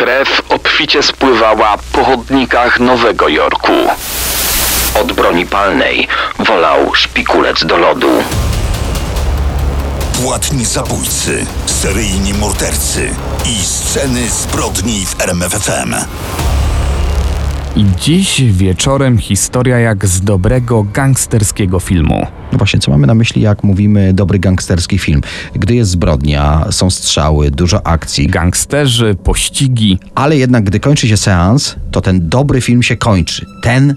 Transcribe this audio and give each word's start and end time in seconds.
Krew 0.00 0.42
obficie 0.48 1.02
spływała 1.02 1.78
po 1.92 2.04
chodnikach 2.04 2.80
Nowego 2.80 3.28
Jorku. 3.28 3.72
Od 5.00 5.12
broni 5.12 5.46
palnej 5.46 6.08
wolał 6.38 6.94
szpikulec 6.94 7.64
do 7.64 7.76
lodu. 7.76 8.10
Płatni 10.22 10.64
zabójcy, 10.64 11.46
seryjni 11.66 12.34
mordercy 12.34 13.10
i 13.46 13.64
sceny 13.64 14.28
zbrodni 14.28 15.06
w 15.06 15.20
RMFFM. 15.20 15.94
I 17.76 17.84
dziś 18.00 18.42
wieczorem 18.52 19.18
historia 19.18 19.78
jak 19.78 20.06
z 20.06 20.20
dobrego 20.20 20.82
gangsterskiego 20.92 21.80
filmu. 21.80 22.26
No 22.52 22.58
właśnie, 22.58 22.80
co 22.80 22.90
mamy 22.90 23.06
na 23.06 23.14
myśli, 23.14 23.42
jak 23.42 23.64
mówimy 23.64 24.12
dobry 24.14 24.38
gangsterski 24.38 24.98
film? 24.98 25.20
Gdy 25.54 25.74
jest 25.74 25.90
zbrodnia, 25.90 26.66
są 26.70 26.90
strzały, 26.90 27.50
dużo 27.50 27.86
akcji, 27.86 28.26
Gangsterzy, 28.26 29.14
pościgi. 29.24 29.98
ale 30.14 30.36
jednak 30.36 30.64
gdy 30.64 30.80
kończy 30.80 31.08
się 31.08 31.16
seans, 31.16 31.76
to 31.90 32.00
ten 32.00 32.28
dobry 32.28 32.60
film 32.60 32.82
się 32.82 32.96
kończy. 32.96 33.46
Ten 33.62 33.94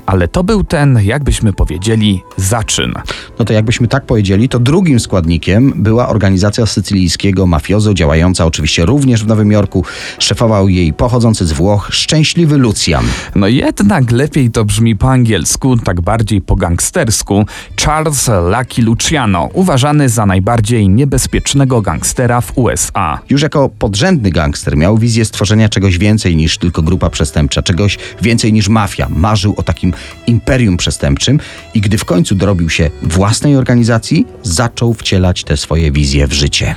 Ale 0.06 0.28
to 0.28 0.44
był 0.44 0.64
ten, 0.64 1.00
jakbyśmy 1.04 1.54
powiedzieli, 1.54 2.24
zaczyn. 2.38 2.94
No 3.40 3.46
to 3.46 3.54
jakbyśmy 3.54 3.88
tak 3.88 4.06
powiedzieli, 4.06 4.50
to 4.50 4.60
drugim 4.60 5.00
składnikiem 5.00 5.74
była 5.76 6.10
organizacja 6.10 6.66
sycylijskiego 6.66 7.48
mafiozo, 7.48 7.94
działająca 7.94 8.46
oczywiście 8.46 8.86
również 8.86 9.24
w 9.24 9.28
Nowym 9.28 9.52
Jorku. 9.52 9.86
Szefował 10.20 10.70
jej 10.70 10.94
pochodzący 10.94 11.46
z 11.46 11.52
Włoch 11.52 11.88
szczęśliwy 11.92 12.58
Lucian. 12.58 13.06
No 13.36 13.48
jednak 13.48 14.12
lepiej 14.12 14.52
to 14.52 14.66
brzmi 14.66 14.96
po 14.96 15.12
angielsku, 15.12 15.78
tak 15.78 16.02
bardziej 16.02 16.42
po 16.42 16.56
gangstersku. 16.56 17.46
Charles 17.86 18.30
Lucky 18.58 18.82
Luciano, 18.82 19.50
uważany 19.54 20.10
za 20.10 20.26
najbardziej 20.26 20.90
niebezpiecznego 20.90 21.82
gangstera 21.82 22.42
w 22.42 22.58
USA. 22.58 23.20
Już 23.30 23.42
jako 23.42 23.70
podrzędny 23.70 24.32
gangster 24.32 24.78
miał 24.78 24.98
wizję 24.98 25.26
stworzenia 25.26 25.70
czegoś 25.70 25.98
więcej 25.98 26.39
niż 26.40 26.58
tylko 26.58 26.82
grupa 26.82 27.10
przestępcza, 27.10 27.62
czegoś 27.62 27.98
więcej 28.22 28.54
niż 28.54 28.70
mafia. 28.70 29.08
Marzył 29.10 29.54
o 29.58 29.64
takim 29.64 29.94
imperium 30.28 30.78
przestępczym 30.78 31.40
i 31.74 31.82
gdy 31.82 31.98
w 31.98 32.06
końcu 32.06 32.36
dorobił 32.36 32.70
się 32.70 32.90
własnej 33.02 33.56
organizacji, 33.56 34.28
zaczął 34.44 34.94
wcielać 34.94 35.44
te 35.44 35.58
swoje 35.58 35.92
wizje 35.92 36.28
w 36.28 36.34
życie. 36.34 36.76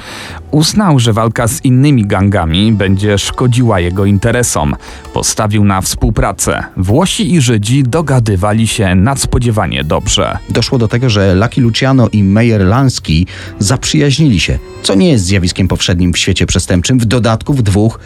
Uznał, 0.50 0.98
że 0.98 1.12
walka 1.12 1.48
z 1.48 1.64
innymi 1.64 2.06
gangami 2.06 2.72
będzie 2.72 3.18
szkodziła 3.18 3.80
jego 3.80 4.04
interesom. 4.04 4.76
Postawił 5.14 5.64
na 5.64 5.80
współpracę. 5.80 6.64
Włosi 6.76 7.34
i 7.34 7.40
Żydzi 7.40 7.82
dogadywali 7.82 8.66
się 8.66 8.94
nadspodziewanie 8.94 9.84
dobrze. 9.84 10.38
Doszło 10.50 10.78
do 10.78 10.88
tego, 10.88 11.10
że 11.10 11.34
Lucky 11.34 11.60
Luciano 11.60 12.08
i 12.08 12.24
Meyer 12.24 12.60
Lansky 12.60 13.26
zaprzyjaźnili 13.58 14.40
się, 14.40 14.58
co 14.82 14.94
nie 14.94 15.10
jest 15.10 15.24
zjawiskiem 15.24 15.68
powszednim 15.68 16.12
w 16.12 16.18
świecie 16.18 16.46
przestępczym, 16.46 16.98
w 16.98 17.04
dodatku 17.04 17.54
w 17.54 17.62
dwóch 17.62 17.98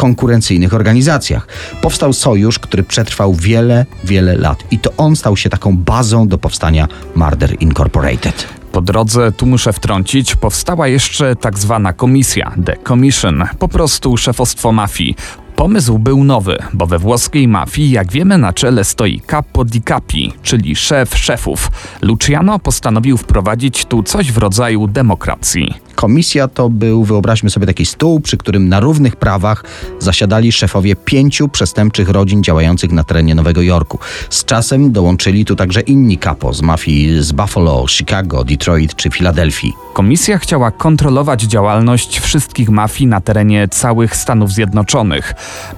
konkurencyjnych 0.00 0.74
organizacjach. 0.74 1.46
Powstał 1.82 2.12
sojusz, 2.12 2.58
który 2.58 2.82
przetrwał 2.82 3.34
wiele, 3.34 3.86
wiele 4.04 4.36
lat 4.36 4.64
i 4.70 4.78
to 4.78 4.90
on 4.96 5.16
stał 5.16 5.36
się 5.36 5.50
taką 5.50 5.76
bazą 5.76 6.28
do 6.28 6.38
powstania 6.38 6.88
Murder 7.14 7.56
Incorporated. 7.60 8.48
Po 8.72 8.80
drodze, 8.80 9.32
tu 9.32 9.46
muszę 9.46 9.72
wtrącić, 9.72 10.36
powstała 10.36 10.88
jeszcze 10.88 11.36
tak 11.36 11.58
zwana 11.58 11.92
komisja, 11.92 12.52
The 12.64 12.76
Commission, 12.88 13.44
po 13.58 13.68
prostu 13.68 14.16
szefostwo 14.16 14.72
mafii. 14.72 15.16
Pomysł 15.56 15.98
był 15.98 16.24
nowy, 16.24 16.58
bo 16.72 16.86
we 16.86 16.98
włoskiej 16.98 17.48
mafii, 17.48 17.90
jak 17.90 18.12
wiemy, 18.12 18.38
na 18.38 18.52
czele 18.52 18.84
stoi 18.84 19.20
capo 19.20 19.64
di 19.64 19.82
capi, 19.82 20.32
czyli 20.42 20.76
szef 20.76 21.18
szefów. 21.18 21.70
Luciano 22.02 22.58
postanowił 22.58 23.16
wprowadzić 23.16 23.84
tu 23.84 24.02
coś 24.02 24.32
w 24.32 24.38
rodzaju 24.38 24.86
demokracji. 24.86 25.74
Komisja 26.00 26.48
to 26.48 26.70
był, 26.70 27.04
wyobraźmy 27.04 27.50
sobie, 27.50 27.66
taki 27.66 27.86
stół, 27.86 28.20
przy 28.20 28.36
którym 28.36 28.68
na 28.68 28.80
równych 28.80 29.16
prawach 29.16 29.64
zasiadali 29.98 30.52
szefowie 30.52 30.96
pięciu 30.96 31.48
przestępczych 31.48 32.08
rodzin 32.08 32.42
działających 32.42 32.92
na 32.92 33.04
terenie 33.04 33.34
Nowego 33.34 33.62
Jorku. 33.62 33.98
Z 34.30 34.44
czasem 34.44 34.92
dołączyli 34.92 35.44
tu 35.44 35.56
także 35.56 35.80
inni 35.80 36.18
kapo 36.18 36.52
z 36.52 36.62
mafii 36.62 37.22
z 37.22 37.32
Buffalo, 37.32 37.86
Chicago, 37.88 38.44
Detroit 38.44 38.96
czy 38.96 39.10
Filadelfii. 39.10 39.72
Komisja 39.92 40.38
chciała 40.38 40.70
kontrolować 40.70 41.42
działalność 41.42 42.20
wszystkich 42.20 42.70
mafii 42.70 43.06
na 43.06 43.20
terenie 43.20 43.68
całych 43.68 44.16
Stanów 44.16 44.52
Zjednoczonych. 44.52 45.34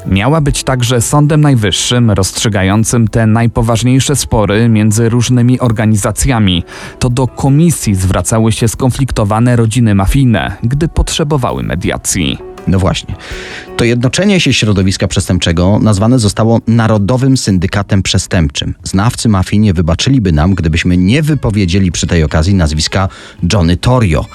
Miała 0.07 0.41
być 0.41 0.65
także 0.65 1.01
sądem 1.01 1.41
najwyższym, 1.41 2.11
rozstrzygającym 2.11 3.09
te 3.09 3.27
najpoważniejsze 3.27 4.17
spory 4.17 4.69
między 4.69 5.09
różnymi 5.09 5.61
organizacjami. 5.61 6.65
To 6.99 7.11
do 7.11 7.27
komisji 7.27 7.95
zwracały 7.95 8.53
się 8.53 8.69
skonfliktowane 8.69 9.57
rodziny 9.57 9.95
gdy 10.63 10.89
potrzebowały 10.89 11.63
mediacji. 11.63 12.52
No 12.67 12.79
właśnie. 12.79 13.15
To 13.77 13.85
jednoczenie 13.85 14.41
się 14.41 14.53
środowiska 14.53 15.09
przestępczego 15.09 15.79
nazwane 15.79 16.19
zostało 16.19 16.61
Narodowym 16.67 17.37
Syndykatem 17.37 18.03
Przestępczym. 18.03 18.75
Znawcy 18.83 19.29
mafii 19.29 19.61
nie 19.61 19.75
wybaczyliby 19.75 20.33
nam, 20.33 20.55
gdybyśmy 20.55 20.97
nie 20.97 21.23
wypowiedzieli 21.23 21.93
przy 21.93 22.07
tej 22.07 22.25
okazji 22.25 22.55
nazwiska 22.55 23.09
Johnny 23.53 23.77
Torrio, 23.77 24.27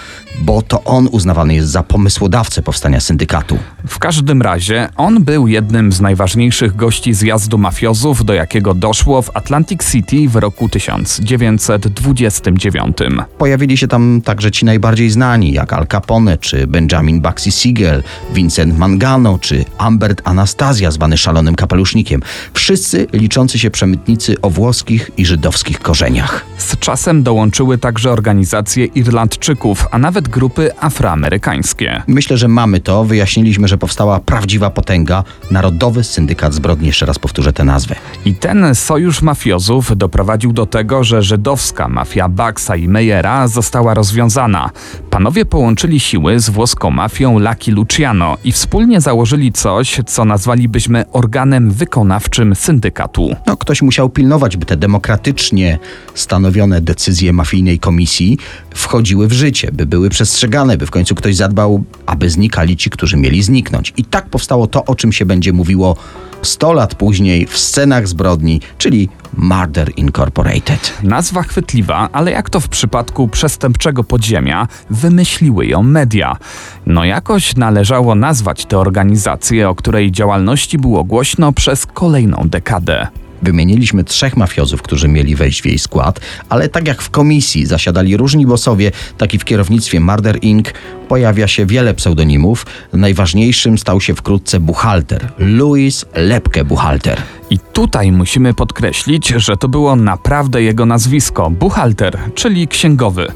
bo 0.42 0.62
to 0.62 0.84
on 0.84 1.10
uznawany 1.12 1.56
jest 1.56 1.70
za 1.70 1.84
pomysłodawcę 1.84 2.62
powstania 2.62 3.00
syndykatu. 3.00 3.58
W 3.88 4.00
każdym 4.00 4.42
razie 4.42 4.90
on 4.96 5.24
był 5.24 5.48
jednym 5.48 5.92
z 5.92 6.02
najważniejszych 6.02 6.76
gości 6.76 7.14
zjazdu 7.14 7.58
mafiozów, 7.58 8.26
do 8.26 8.34
jakiego 8.34 8.74
doszło 8.74 9.22
w 9.22 9.30
Atlantic 9.34 9.92
City 9.92 10.30
w 10.30 10.36
roku 10.36 10.70
1929. 10.70 12.98
Pojawili 13.38 13.78
się 13.78 13.88
tam 13.88 14.22
także 14.26 14.52
ci 14.52 14.66
najbardziej 14.66 15.10
znani, 15.10 15.54
jak 15.54 15.74
Al 15.74 15.88
Capone 15.88 16.38
czy 16.38 16.68
Benjamin 16.68 17.22
Bugsy 17.22 17.52
Siegel, 17.52 18.04
Vincent 18.34 18.78
Mangano 18.78 19.38
czy 19.42 19.66
Ambert 19.78 20.22
Anastazja, 20.24 20.92
zwany 20.92 21.18
szalonym 21.18 21.56
kapelusznikiem. 21.56 22.22
Wszyscy 22.54 23.08
liczący 23.14 23.60
się 23.60 23.72
przemytnicy 23.72 24.42
o 24.42 24.50
włoskich 24.50 25.12
i 25.18 25.26
żydowskich 25.26 25.80
korzeniach. 25.80 26.46
Z 26.58 26.78
czasem 26.80 27.24
dołączyły 27.24 27.78
także 27.78 28.12
organizacje 28.12 28.86
Irlandczyków, 28.86 29.88
a 29.92 29.98
nawet 29.98 30.28
grupy 30.28 30.72
afroamerykańskie. 30.80 32.02
Myślę, 32.08 32.38
że 32.38 32.48
mamy 32.48 32.80
to. 32.80 33.04
Wyjaśniliśmy, 33.04 33.68
że 33.68 33.78
powstała 33.78 34.20
prawdziwa 34.20 34.70
potęga, 34.70 35.24
Narodowy 35.52 36.04
Syndykat 36.04 36.54
Zbrodni. 36.54 36.88
Jeszcze 36.88 37.06
raz 37.06 37.20
powtórzę 37.20 37.54
tę 37.54 37.64
nazwę. 37.64 37.96
I 38.26 38.36
ten 38.36 38.76
sojusz 38.76 39.22
mafiozów 39.22 39.98
doprowadził 39.98 40.54
do 40.54 40.66
tego, 40.66 41.04
że 41.04 41.22
żydowska 41.22 41.88
mafia 41.88 42.30
Baxa 42.30 42.76
i 42.78 42.88
Meyera 42.88 43.48
została 43.48 43.94
rozwiązana. 43.94 44.70
Panowie 45.10 45.46
połączyli 45.46 46.00
siły 46.00 46.40
z 46.40 46.50
włoską 46.50 46.92
mafią 46.92 47.40
Lucky 47.40 47.72
Luciano 47.72 48.07
i 48.44 48.52
wspólnie 48.52 49.02
założyli 49.02 49.52
coś, 49.52 50.00
co 50.06 50.26
nazwalibyśmy 50.26 51.06
organem 51.12 51.72
wykonawczym 51.72 52.56
syndykatu. 52.56 53.36
No, 53.48 53.58
ktoś 53.58 53.82
musiał 53.82 54.10
pilnować, 54.10 54.58
by 54.58 54.66
te 54.66 54.78
demokratycznie 54.78 55.80
stanowione 56.14 56.82
decyzje 56.82 57.34
mafijnej 57.34 57.80
komisji 57.80 58.38
wchodziły 58.74 59.28
w 59.28 59.32
życie, 59.32 59.72
by 59.72 59.86
były 59.86 60.10
przestrzegane, 60.10 60.78
by 60.78 60.86
w 60.86 60.92
końcu 60.92 61.16
ktoś 61.16 61.36
zadbał, 61.36 61.84
aby 62.06 62.30
znikali 62.30 62.78
ci, 62.78 62.90
którzy 62.90 63.18
mieli 63.18 63.44
zniknąć. 63.44 63.94
I 63.98 64.06
tak 64.06 64.30
powstało 64.30 64.68
to, 64.68 64.86
o 64.86 64.96
czym 64.96 65.12
się 65.12 65.26
będzie 65.26 65.54
mówiło 65.54 65.96
100 66.42 66.74
lat 66.74 66.96
później 66.96 67.46
w 67.46 67.58
scenach 67.58 68.08
zbrodni, 68.08 68.62
czyli 68.78 69.10
Murder 69.38 69.92
Incorporated. 69.98 70.94
Nazwa 71.04 71.44
chwytliwa, 71.44 72.10
ale 72.12 72.32
jak 72.32 72.50
to 72.50 72.60
w 72.60 72.70
przypadku 72.70 73.28
przestępczego 73.28 74.04
podziemia, 74.04 74.68
wymyśliły 74.90 75.66
ją 75.66 75.84
media. 75.84 76.38
No 76.86 77.06
jakoś 77.06 77.56
należało 77.56 78.16
nazwać 78.16 78.66
tę 78.66 78.78
organizację, 78.78 79.70
o 79.70 79.76
której 79.76 80.12
działalności 80.12 80.78
było 80.78 81.04
głośno 81.04 81.52
przez 81.52 81.86
kolejną 81.86 82.42
dekadę. 82.46 83.08
Wymieniliśmy 83.42 84.04
trzech 84.04 84.38
mafiozów, 84.38 84.82
którzy 84.82 85.08
mieli 85.08 85.36
wejść 85.36 85.62
w 85.62 85.66
jej 85.66 85.80
skład, 85.80 86.20
ale 86.50 86.70
tak 86.70 86.88
jak 86.88 87.02
w 87.02 87.10
komisji 87.10 87.66
zasiadali 87.66 88.18
różni 88.18 88.46
bossowie, 88.46 88.92
tak 89.18 89.34
i 89.34 89.40
w 89.40 89.46
kierownictwie 89.46 90.00
Murder 90.00 90.38
Inc. 90.42 90.74
pojawia 91.08 91.48
się 91.48 91.66
wiele 91.66 91.94
pseudonimów. 91.94 92.66
Najważniejszym 92.94 93.78
stał 93.78 94.02
się 94.02 94.16
wkrótce 94.16 94.60
buchalter, 94.60 95.32
Louis 95.40 96.06
Lepke 96.16 96.66
Buchalter. 96.66 97.22
I 97.50 97.60
tutaj 97.60 98.12
musimy 98.12 98.54
podkreślić, 98.54 99.28
że 99.28 99.58
to 99.58 99.68
było 99.68 99.96
naprawdę 99.96 100.64
jego 100.64 100.86
nazwisko 100.86 101.50
buchalter, 101.50 102.18
czyli 102.36 102.68
księgowy. 102.68 103.28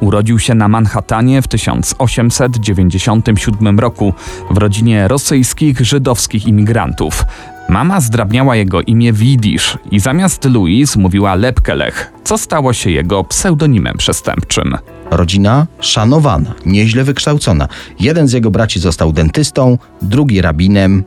Urodził 0.00 0.38
się 0.38 0.54
na 0.54 0.68
Manhattanie 0.68 1.42
w 1.42 1.48
1897 1.48 3.80
roku 3.80 4.14
w 4.50 4.58
rodzinie 4.58 5.08
rosyjskich 5.08 5.80
żydowskich 5.80 6.46
imigrantów. 6.46 7.24
Mama 7.70 8.00
zdrabniała 8.00 8.56
jego 8.56 8.82
imię 8.82 9.12
w 9.12 9.22
jidysz 9.22 9.78
i 9.90 10.00
zamiast 10.00 10.44
Louis 10.44 10.96
mówiła 10.96 11.34
Lepkelech, 11.34 12.12
co 12.24 12.38
stało 12.38 12.72
się 12.72 12.90
jego 12.90 13.24
pseudonimem 13.24 13.96
przestępczym. 13.96 14.76
Rodzina 15.10 15.66
szanowana, 15.80 16.54
nieźle 16.66 17.04
wykształcona. 17.04 17.68
Jeden 18.00 18.28
z 18.28 18.32
jego 18.32 18.50
braci 18.50 18.80
został 18.80 19.12
dentystą, 19.12 19.78
drugi 20.02 20.40
rabinem, 20.40 21.04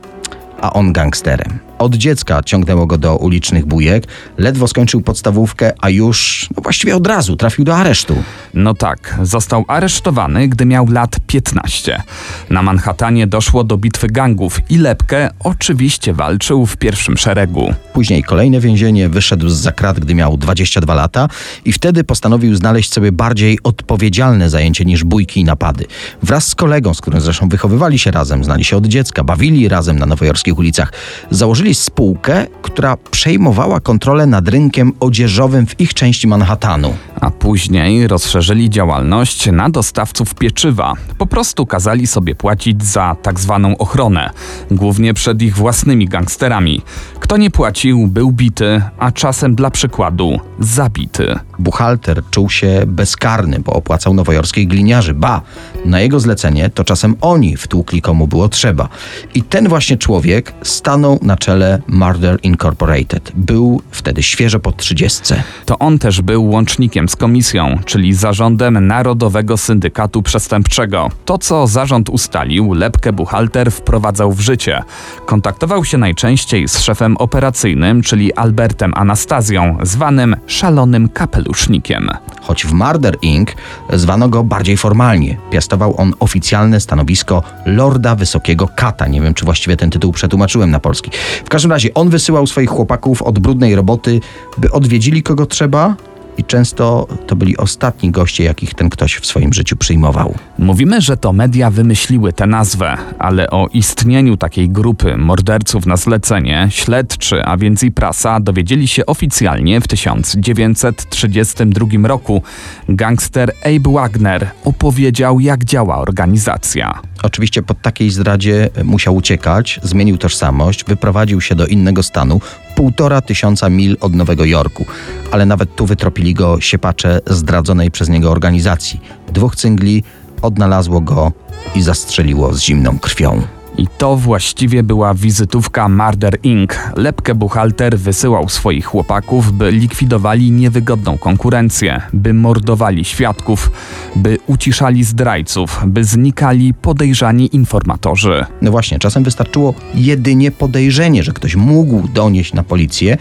a 0.60 0.72
on 0.72 0.92
gangsterem. 0.92 1.58
Od 1.84 1.94
dziecka 1.94 2.42
ciągnęło 2.42 2.86
go 2.86 2.98
do 2.98 3.16
ulicznych 3.16 3.66
bujek, 3.66 4.06
ledwo 4.38 4.68
skończył 4.68 5.00
podstawówkę, 5.00 5.72
a 5.80 5.90
już 5.90 6.48
no 6.56 6.62
właściwie 6.62 6.96
od 6.96 7.06
razu 7.06 7.36
trafił 7.36 7.64
do 7.64 7.76
aresztu. 7.76 8.22
No 8.54 8.74
tak, 8.74 9.18
został 9.22 9.64
aresztowany, 9.68 10.48
gdy 10.48 10.66
miał 10.66 10.86
lat 10.86 11.16
15. 11.26 12.02
Na 12.50 12.62
Manhattanie 12.62 13.26
doszło 13.26 13.64
do 13.64 13.76
bitwy 13.76 14.06
gangów 14.06 14.60
i 14.70 14.78
Lepke 14.78 15.30
oczywiście 15.40 16.12
walczył 16.12 16.66
w 16.66 16.76
pierwszym 16.76 17.16
szeregu. 17.16 17.74
Później 17.92 18.22
kolejne 18.22 18.60
więzienie, 18.60 19.08
wyszedł 19.08 19.48
z 19.48 19.56
zakrat, 19.56 20.00
gdy 20.00 20.14
miał 20.14 20.36
22 20.36 20.94
lata 20.94 21.28
i 21.64 21.72
wtedy 21.72 22.04
postanowił 22.04 22.56
znaleźć 22.56 22.92
sobie 22.92 23.12
bardziej 23.12 23.58
odpowiedzialne 23.62 24.50
zajęcie 24.50 24.84
niż 24.84 25.04
bójki 25.04 25.40
i 25.40 25.44
napady. 25.44 25.84
Wraz 26.22 26.48
z 26.48 26.54
kolegą, 26.54 26.94
z 26.94 27.00
którym 27.00 27.20
zresztą 27.20 27.48
wychowywali 27.48 27.98
się 27.98 28.10
razem, 28.10 28.44
znali 28.44 28.64
się 28.64 28.76
od 28.76 28.86
dziecka, 28.86 29.24
bawili 29.24 29.68
razem 29.68 29.98
na 29.98 30.06
nowojorskich 30.06 30.58
ulicach, 30.58 30.92
założyli 31.30 31.73
spółkę, 31.74 32.46
która 32.62 32.96
przejmowała 32.96 33.80
kontrolę 33.80 34.26
nad 34.26 34.48
rynkiem 34.48 34.92
odzieżowym 35.00 35.66
w 35.66 35.80
ich 35.80 35.94
części 35.94 36.28
Manhattanu. 36.28 36.94
A 37.20 37.30
później 37.30 38.08
rozszerzyli 38.08 38.70
działalność 38.70 39.52
na 39.52 39.70
dostawców 39.70 40.34
pieczywa. 40.34 40.92
Po 41.18 41.26
prostu 41.26 41.66
kazali 41.66 42.06
sobie 42.06 42.34
płacić 42.34 42.84
za 42.84 43.16
tak 43.22 43.40
zwaną 43.40 43.76
ochronę, 43.78 44.30
głównie 44.70 45.14
przed 45.14 45.42
ich 45.42 45.56
własnymi 45.56 46.08
gangsterami. 46.08 46.82
Kto 47.20 47.36
nie 47.36 47.50
płacił, 47.50 48.06
był 48.06 48.32
bity, 48.32 48.82
a 48.98 49.12
czasem 49.12 49.54
dla 49.54 49.70
przykładu 49.70 50.40
zabity. 50.60 51.34
Buchalter 51.58 52.22
czuł 52.30 52.50
się 52.50 52.82
bezkarny, 52.86 53.60
bo 53.60 53.72
opłacał 53.72 54.14
nowojorskiej 54.14 54.66
gliniarzy. 54.66 55.14
Ba, 55.14 55.42
na 55.84 56.00
jego 56.00 56.20
zlecenie 56.20 56.70
to 56.70 56.84
czasem 56.84 57.16
oni 57.20 57.56
wtłukli 57.56 58.02
komu 58.02 58.26
było 58.26 58.48
trzeba. 58.48 58.88
I 59.34 59.42
ten 59.42 59.68
właśnie 59.68 59.96
człowiek 59.96 60.52
stanął 60.62 61.18
na 61.22 61.36
czele 61.36 61.53
Murder 61.88 62.38
Incorporated. 62.42 63.32
Był 63.34 63.82
wtedy 63.90 64.22
świeżo 64.22 64.60
po 64.60 64.72
trzydziestce. 64.72 65.42
To 65.64 65.78
on 65.78 65.98
też 65.98 66.20
był 66.20 66.50
łącznikiem 66.50 67.08
z 67.08 67.16
komisją, 67.16 67.78
czyli 67.84 68.14
zarządem 68.14 68.86
Narodowego 68.86 69.56
Syndykatu 69.56 70.22
Przestępczego. 70.22 71.10
To, 71.24 71.38
co 71.38 71.66
zarząd 71.66 72.08
ustalił, 72.08 72.72
Lepkę 72.72 73.12
Buchalter 73.12 73.72
wprowadzał 73.72 74.32
w 74.32 74.40
życie. 74.40 74.82
Kontaktował 75.26 75.84
się 75.84 75.98
najczęściej 75.98 76.68
z 76.68 76.78
szefem 76.78 77.16
operacyjnym, 77.16 78.02
czyli 78.02 78.34
Albertem 78.34 78.92
Anastazją, 78.96 79.78
zwanym 79.82 80.36
szalonym 80.46 81.08
kapelusznikiem. 81.08 82.08
Choć 82.42 82.66
w 82.66 82.72
Murder 82.72 83.16
Inc. 83.22 83.50
zwano 83.92 84.28
go 84.28 84.44
bardziej 84.44 84.76
formalnie. 84.76 85.36
Piastował 85.50 86.00
on 86.00 86.14
oficjalne 86.20 86.80
stanowisko 86.80 87.42
Lorda 87.66 88.14
Wysokiego 88.14 88.68
Kata. 88.76 89.06
Nie 89.06 89.20
wiem, 89.20 89.34
czy 89.34 89.44
właściwie 89.44 89.76
ten 89.76 89.90
tytuł 89.90 90.12
przetłumaczyłem 90.12 90.70
na 90.70 90.80
polski. 90.80 91.10
W 91.44 91.48
każdym 91.48 91.70
razie 91.70 91.94
on 91.94 92.08
wysyłał 92.08 92.46
swoich 92.46 92.70
chłopaków 92.70 93.22
od 93.22 93.38
brudnej 93.38 93.74
roboty, 93.74 94.20
by 94.58 94.72
odwiedzili 94.72 95.22
kogo 95.22 95.46
trzeba, 95.46 95.96
i 96.38 96.44
często 96.44 97.08
to 97.26 97.36
byli 97.36 97.56
ostatni 97.56 98.10
goście, 98.10 98.44
jakich 98.44 98.74
ten 98.74 98.90
ktoś 98.90 99.16
w 99.16 99.26
swoim 99.26 99.52
życiu 99.52 99.76
przyjmował. 99.76 100.34
Mówimy, 100.58 101.00
że 101.00 101.16
to 101.16 101.32
media 101.32 101.70
wymyśliły 101.70 102.32
tę 102.32 102.46
nazwę, 102.46 102.96
ale 103.18 103.50
o 103.50 103.68
istnieniu 103.72 104.36
takiej 104.36 104.70
grupy 104.70 105.16
morderców 105.16 105.86
na 105.86 105.96
zlecenie 105.96 106.68
śledczy, 106.70 107.44
a 107.44 107.56
więc 107.56 107.82
i 107.82 107.92
prasa, 107.92 108.40
dowiedzieli 108.40 108.88
się 108.88 109.06
oficjalnie 109.06 109.80
w 109.80 109.88
1932 109.88 112.08
roku. 112.08 112.42
Gangster 112.88 113.52
Abe 113.64 113.92
Wagner 113.92 114.50
opowiedział, 114.64 115.40
jak 115.40 115.64
działa 115.64 115.98
organizacja. 115.98 117.00
Oczywiście 117.22 117.62
po 117.62 117.74
takiej 117.74 118.10
zdradzie 118.10 118.70
musiał 118.84 119.16
uciekać, 119.16 119.80
zmienił 119.82 120.18
tożsamość, 120.18 120.84
wyprowadził 120.84 121.40
się 121.40 121.54
do 121.54 121.66
innego 121.66 122.02
stanu, 122.02 122.40
półtora 122.74 123.20
tysiąca 123.20 123.70
mil 123.70 123.96
od 124.00 124.14
Nowego 124.14 124.44
Jorku. 124.44 124.86
Ale 125.30 125.46
nawet 125.46 125.76
tu 125.76 125.86
wytropili 125.86 126.23
go 126.32 126.60
siepacze 126.60 127.20
zdradzonej 127.26 127.90
przez 127.90 128.08
niego 128.08 128.30
organizacji. 128.30 129.00
Dwóch 129.32 129.56
cyngli 129.56 130.02
odnalazło 130.42 131.00
go 131.00 131.32
i 131.74 131.82
zastrzeliło 131.82 132.54
z 132.54 132.60
zimną 132.60 132.98
krwią. 132.98 133.42
I 133.78 133.86
to 133.98 134.16
właściwie 134.16 134.82
była 134.82 135.14
wizytówka 135.14 135.88
Murder 135.88 136.38
Inc. 136.42 136.70
Lepkę 136.96 137.34
buchalter 137.34 137.98
wysyłał 137.98 138.48
swoich 138.48 138.86
chłopaków, 138.86 139.52
by 139.52 139.72
likwidowali 139.72 140.50
niewygodną 140.50 141.18
konkurencję, 141.18 142.02
by 142.12 142.34
mordowali 142.34 143.04
świadków, 143.04 143.70
by 144.16 144.38
uciszali 144.46 145.04
zdrajców, 145.04 145.80
by 145.86 146.04
znikali 146.04 146.74
podejrzani 146.74 147.56
informatorzy. 147.56 148.44
No 148.62 148.70
właśnie, 148.70 148.98
czasem 148.98 149.24
wystarczyło 149.24 149.74
jedynie 149.94 150.50
podejrzenie, 150.50 151.22
że 151.22 151.32
ktoś 151.32 151.56
mógł 151.56 152.08
donieść 152.08 152.52
na 152.52 152.62
policję, 152.62 153.16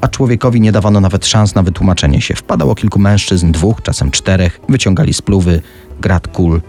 a 0.00 0.08
człowiekowi 0.08 0.60
nie 0.60 0.72
dawano 0.72 1.00
nawet 1.00 1.26
szans 1.26 1.54
na 1.54 1.62
wytłumaczenie 1.62 2.20
się. 2.20 2.34
Wpadało 2.34 2.74
kilku 2.74 2.98
mężczyzn, 2.98 3.52
dwóch, 3.52 3.82
czasem 3.82 4.10
czterech, 4.10 4.60
wyciągali 4.68 5.14
spluwy, 5.14 5.62
grat 6.00 6.28
kul 6.28 6.60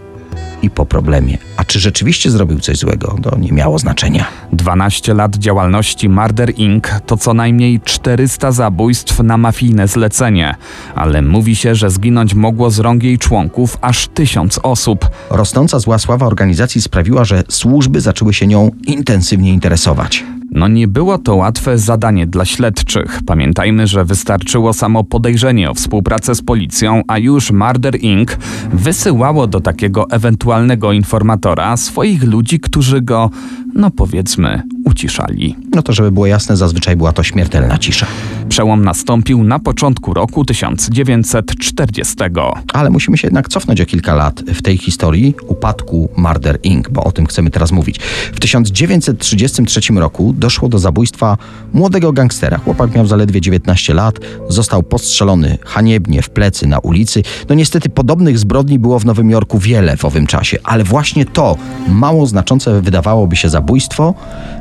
i 0.62 0.70
po 0.70 0.86
problemie. 0.86 1.38
A 1.56 1.64
czy 1.64 1.80
rzeczywiście 1.80 2.30
zrobił 2.30 2.60
coś 2.60 2.78
złego, 2.78 3.16
to 3.22 3.38
nie 3.38 3.52
miało 3.52 3.78
znaczenia. 3.78 4.26
12 4.52 5.14
lat 5.14 5.36
działalności 5.36 6.08
Murder 6.08 6.52
Inc. 6.56 6.88
to 7.06 7.16
co 7.16 7.34
najmniej 7.34 7.80
400 7.84 8.52
zabójstw 8.52 9.18
na 9.18 9.36
mafijne 9.36 9.88
zlecenie, 9.88 10.54
ale 10.94 11.22
mówi 11.22 11.56
się, 11.56 11.74
że 11.74 11.90
zginąć 11.90 12.34
mogło 12.34 12.70
z 12.70 12.78
rąk 12.78 13.02
jej 13.02 13.18
członków 13.18 13.78
aż 13.80 14.08
tysiąc 14.08 14.60
osób. 14.62 15.08
Rosnąca 15.30 15.78
zła 15.78 15.98
sława 15.98 16.26
organizacji 16.26 16.82
sprawiła, 16.82 17.24
że 17.24 17.42
służby 17.48 18.00
zaczęły 18.00 18.34
się 18.34 18.46
nią 18.46 18.70
intensywnie 18.86 19.52
interesować. 19.52 20.24
No 20.54 20.68
nie 20.68 20.88
było 20.88 21.18
to 21.18 21.36
łatwe 21.36 21.78
zadanie 21.78 22.26
dla 22.26 22.44
śledczych. 22.44 23.20
Pamiętajmy, 23.26 23.86
że 23.86 24.04
wystarczyło 24.04 24.72
samo 24.72 25.04
podejrzenie 25.04 25.70
o 25.70 25.74
współpracę 25.74 26.34
z 26.34 26.42
policją, 26.42 27.02
a 27.08 27.18
już 27.18 27.50
Murder 27.50 28.00
Inc. 28.00 28.36
wysyłało 28.72 29.46
do 29.46 29.60
takiego 29.60 30.10
ewentualnego 30.10 30.51
informatora 30.92 31.76
swoich 31.76 32.22
ludzi, 32.22 32.60
którzy 32.60 33.00
go, 33.00 33.30
no 33.74 33.90
powiedzmy, 33.90 34.62
uciszali. 34.84 35.56
No 35.74 35.82
to 35.82 35.92
żeby 35.92 36.12
było 36.12 36.26
jasne, 36.26 36.56
zazwyczaj 36.56 36.96
była 36.96 37.12
to 37.12 37.22
śmiertelna 37.22 37.78
cisza. 37.78 38.06
Przełom 38.48 38.84
nastąpił 38.84 39.44
na 39.44 39.58
początku 39.58 40.14
roku 40.14 40.44
1940. 40.44 42.14
Ale 42.72 42.90
musimy 42.90 43.18
się 43.18 43.26
jednak 43.26 43.48
cofnąć 43.48 43.80
o 43.80 43.86
kilka 43.86 44.14
lat 44.14 44.40
w 44.40 44.62
tej 44.62 44.78
historii 44.78 45.34
upadku 45.46 46.08
Murder 46.16 46.58
Inc., 46.62 46.88
bo 46.88 47.04
o 47.04 47.12
tym 47.12 47.26
chcemy 47.26 47.50
teraz 47.50 47.72
mówić. 47.72 47.98
W 48.32 48.40
1933 48.40 49.80
roku 49.94 50.34
doszło 50.38 50.68
do 50.68 50.78
zabójstwa 50.78 51.38
młodego 51.72 52.12
gangstera. 52.12 52.58
Chłopak 52.58 52.94
miał 52.94 53.06
zaledwie 53.06 53.40
19 53.40 53.94
lat, 53.94 54.18
został 54.48 54.82
postrzelony 54.82 55.58
haniebnie 55.64 56.22
w 56.22 56.30
plecy 56.30 56.66
na 56.66 56.78
ulicy. 56.78 57.22
No 57.48 57.54
niestety 57.54 57.88
podobnych 57.88 58.38
zbrodni 58.38 58.78
było 58.78 58.98
w 58.98 59.06
Nowym 59.06 59.30
Jorku 59.30 59.58
wiele 59.58 59.96
w 59.96 60.04
owym 60.04 60.26
czasie, 60.26 60.41
ale 60.64 60.84
właśnie 60.84 61.24
to 61.24 61.56
mało 61.88 62.26
znaczące 62.26 62.80
wydawałoby 62.80 63.36
się 63.36 63.48
zabójstwo 63.48 64.14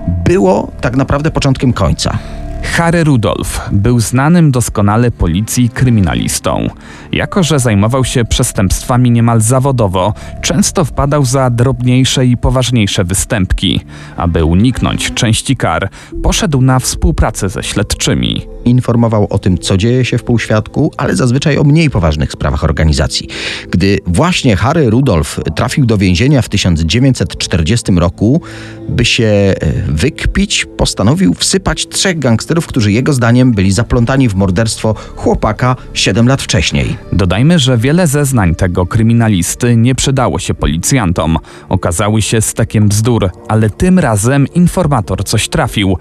było 0.08 0.72
tak 0.82 0.96
naprawdę 0.96 1.32
początkiem 1.32 1.74
końca. 1.74 2.18
Harry 2.63 3.03
Rudolph 3.03 3.70
był 3.72 4.00
znanym 4.00 4.51
doskonale 4.51 5.12
policji 5.12 5.70
kryminalistą. 5.70 6.68
Jako, 7.12 7.44
że 7.44 7.60
zajmował 7.60 8.06
się 8.06 8.25
przestępstwami 8.25 9.12
niemal 9.12 9.41
zawodowo, 9.41 10.13
często 10.41 10.86
wpadał 10.86 11.25
za 11.25 11.50
drobniejsze 11.50 12.25
i 12.25 12.38
poważniejsze 12.38 13.03
występki. 13.03 13.82
Aby 14.18 14.46
uniknąć 14.46 15.13
części 15.13 15.56
kar, 15.56 15.89
poszedł 16.24 16.62
na 16.62 16.80
współpracę 16.80 17.50
ze 17.50 17.63
śledczymi. 17.63 18.48
Informował 18.65 19.27
o 19.30 19.39
tym, 19.39 19.58
co 19.58 19.77
dzieje 19.77 20.06
się 20.06 20.18
w 20.18 20.24
półświadku, 20.24 20.91
ale 20.98 21.15
zazwyczaj 21.15 21.58
o 21.58 21.63
mniej 21.63 21.89
poważnych 21.89 22.32
sprawach 22.32 22.63
organizacji. 22.63 23.27
Gdy 23.72 24.00
właśnie 24.08 24.56
Harry 24.56 24.89
Rudolph 24.89 25.39
trafił 25.56 25.86
do 25.86 25.98
więzienia 25.98 26.41
w 26.41 26.50
1940 26.50 27.91
roku, 27.91 28.41
by 28.89 29.06
się 29.06 29.25
e, 29.25 29.53
wykpić, 29.88 30.65
postanowił 30.77 31.34
wsypać 31.34 31.88
trzech 31.88 32.20
gangsterów, 32.20 32.50
którzy 32.67 32.91
jego 32.91 33.13
zdaniem 33.13 33.51
byli 33.51 33.72
zaplątani 33.72 34.29
w 34.29 34.36
morderstwo 34.36 34.96
chłopaka 35.15 35.75
7 35.93 36.27
lat 36.27 36.41
wcześniej. 36.41 36.98
Dodajmy, 37.13 37.60
że 37.60 37.77
wiele 37.77 38.08
zeznań 38.08 38.55
tego 38.55 38.86
kryminalisty 38.86 39.75
nie 39.75 39.96
przydało 39.96 40.39
się 40.39 40.53
policjantom. 40.53 41.38
Okazały 41.70 42.22
się 42.22 42.41
stekiem 42.41 42.88
bzdur, 42.88 43.29
ale 43.48 43.70
tym 43.70 44.00
razem 44.00 44.48
informator 44.48 45.24
coś 45.24 45.50
trafił. 45.50 45.98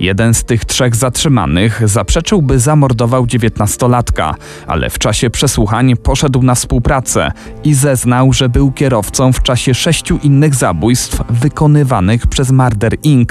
Jeden 0.00 0.34
z 0.34 0.44
tych 0.44 0.64
trzech 0.64 0.96
zatrzymanych 0.96 1.88
zaprzeczył, 1.88 2.42
by 2.42 2.58
zamordował 2.58 3.26
dziewiętnastolatka, 3.26 4.34
ale 4.66 4.90
w 4.90 4.98
czasie 4.98 5.30
przesłuchań 5.30 5.96
poszedł 5.96 6.42
na 6.42 6.54
współpracę 6.54 7.32
i 7.64 7.74
zeznał, 7.74 8.32
że 8.32 8.48
był 8.48 8.72
kierowcą 8.72 9.32
w 9.32 9.42
czasie 9.42 9.74
sześciu 9.74 10.18
innych 10.22 10.54
zabójstw 10.54 11.22
wykonywanych 11.30 12.26
przez 12.26 12.50
Murder 12.50 12.96
Inc. 13.02 13.28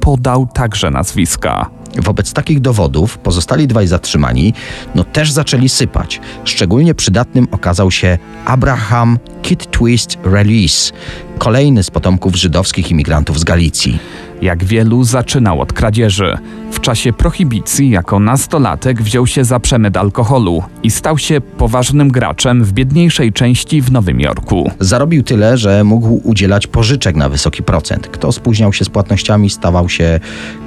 Podał 0.00 0.46
także 0.46 0.90
nazwiska. 0.90 1.70
Wobec 1.96 2.32
takich 2.32 2.60
dowodów 2.60 3.18
pozostali 3.18 3.66
dwaj 3.66 3.86
zatrzymani 3.86 4.54
no 4.94 5.04
też 5.04 5.32
zaczęli 5.32 5.68
sypać. 5.68 6.20
Szczególnie 6.44 6.94
przydatnym 6.94 7.48
okazał 7.50 7.90
się 7.90 8.18
Abraham 8.44 9.18
Kid 9.42 9.70
Twist 9.70 10.18
Release, 10.24 10.92
kolejny 11.38 11.82
z 11.82 11.90
potomków 11.90 12.36
żydowskich 12.36 12.90
imigrantów 12.90 13.40
z 13.40 13.44
Galicji. 13.44 13.98
Jak 14.42 14.64
wielu 14.64 15.04
zaczynał 15.04 15.60
od 15.60 15.72
kradzieży. 15.72 16.38
W 16.74 16.80
czasie 16.80 17.12
prohibicji 17.12 17.90
jako 17.90 18.20
nastolatek 18.20 19.02
wziął 19.02 19.26
się 19.26 19.44
za 19.44 19.60
przemyt 19.60 19.96
alkoholu 19.96 20.62
i 20.82 20.90
stał 20.90 21.18
się 21.18 21.40
poważnym 21.40 22.08
graczem 22.08 22.64
w 22.64 22.72
biedniejszej 22.72 23.32
części 23.32 23.82
w 23.82 23.92
Nowym 23.92 24.20
Jorku. 24.20 24.70
Zarobił 24.80 25.22
tyle, 25.22 25.56
że 25.58 25.84
mógł 25.84 26.20
udzielać 26.24 26.66
pożyczek 26.66 27.16
na 27.16 27.28
wysoki 27.28 27.62
procent. 27.62 28.08
Kto 28.08 28.32
spóźniał 28.32 28.72
się 28.72 28.84
z 28.84 28.88
płatnościami, 28.88 29.50
stawał 29.50 29.88
się 29.88 30.20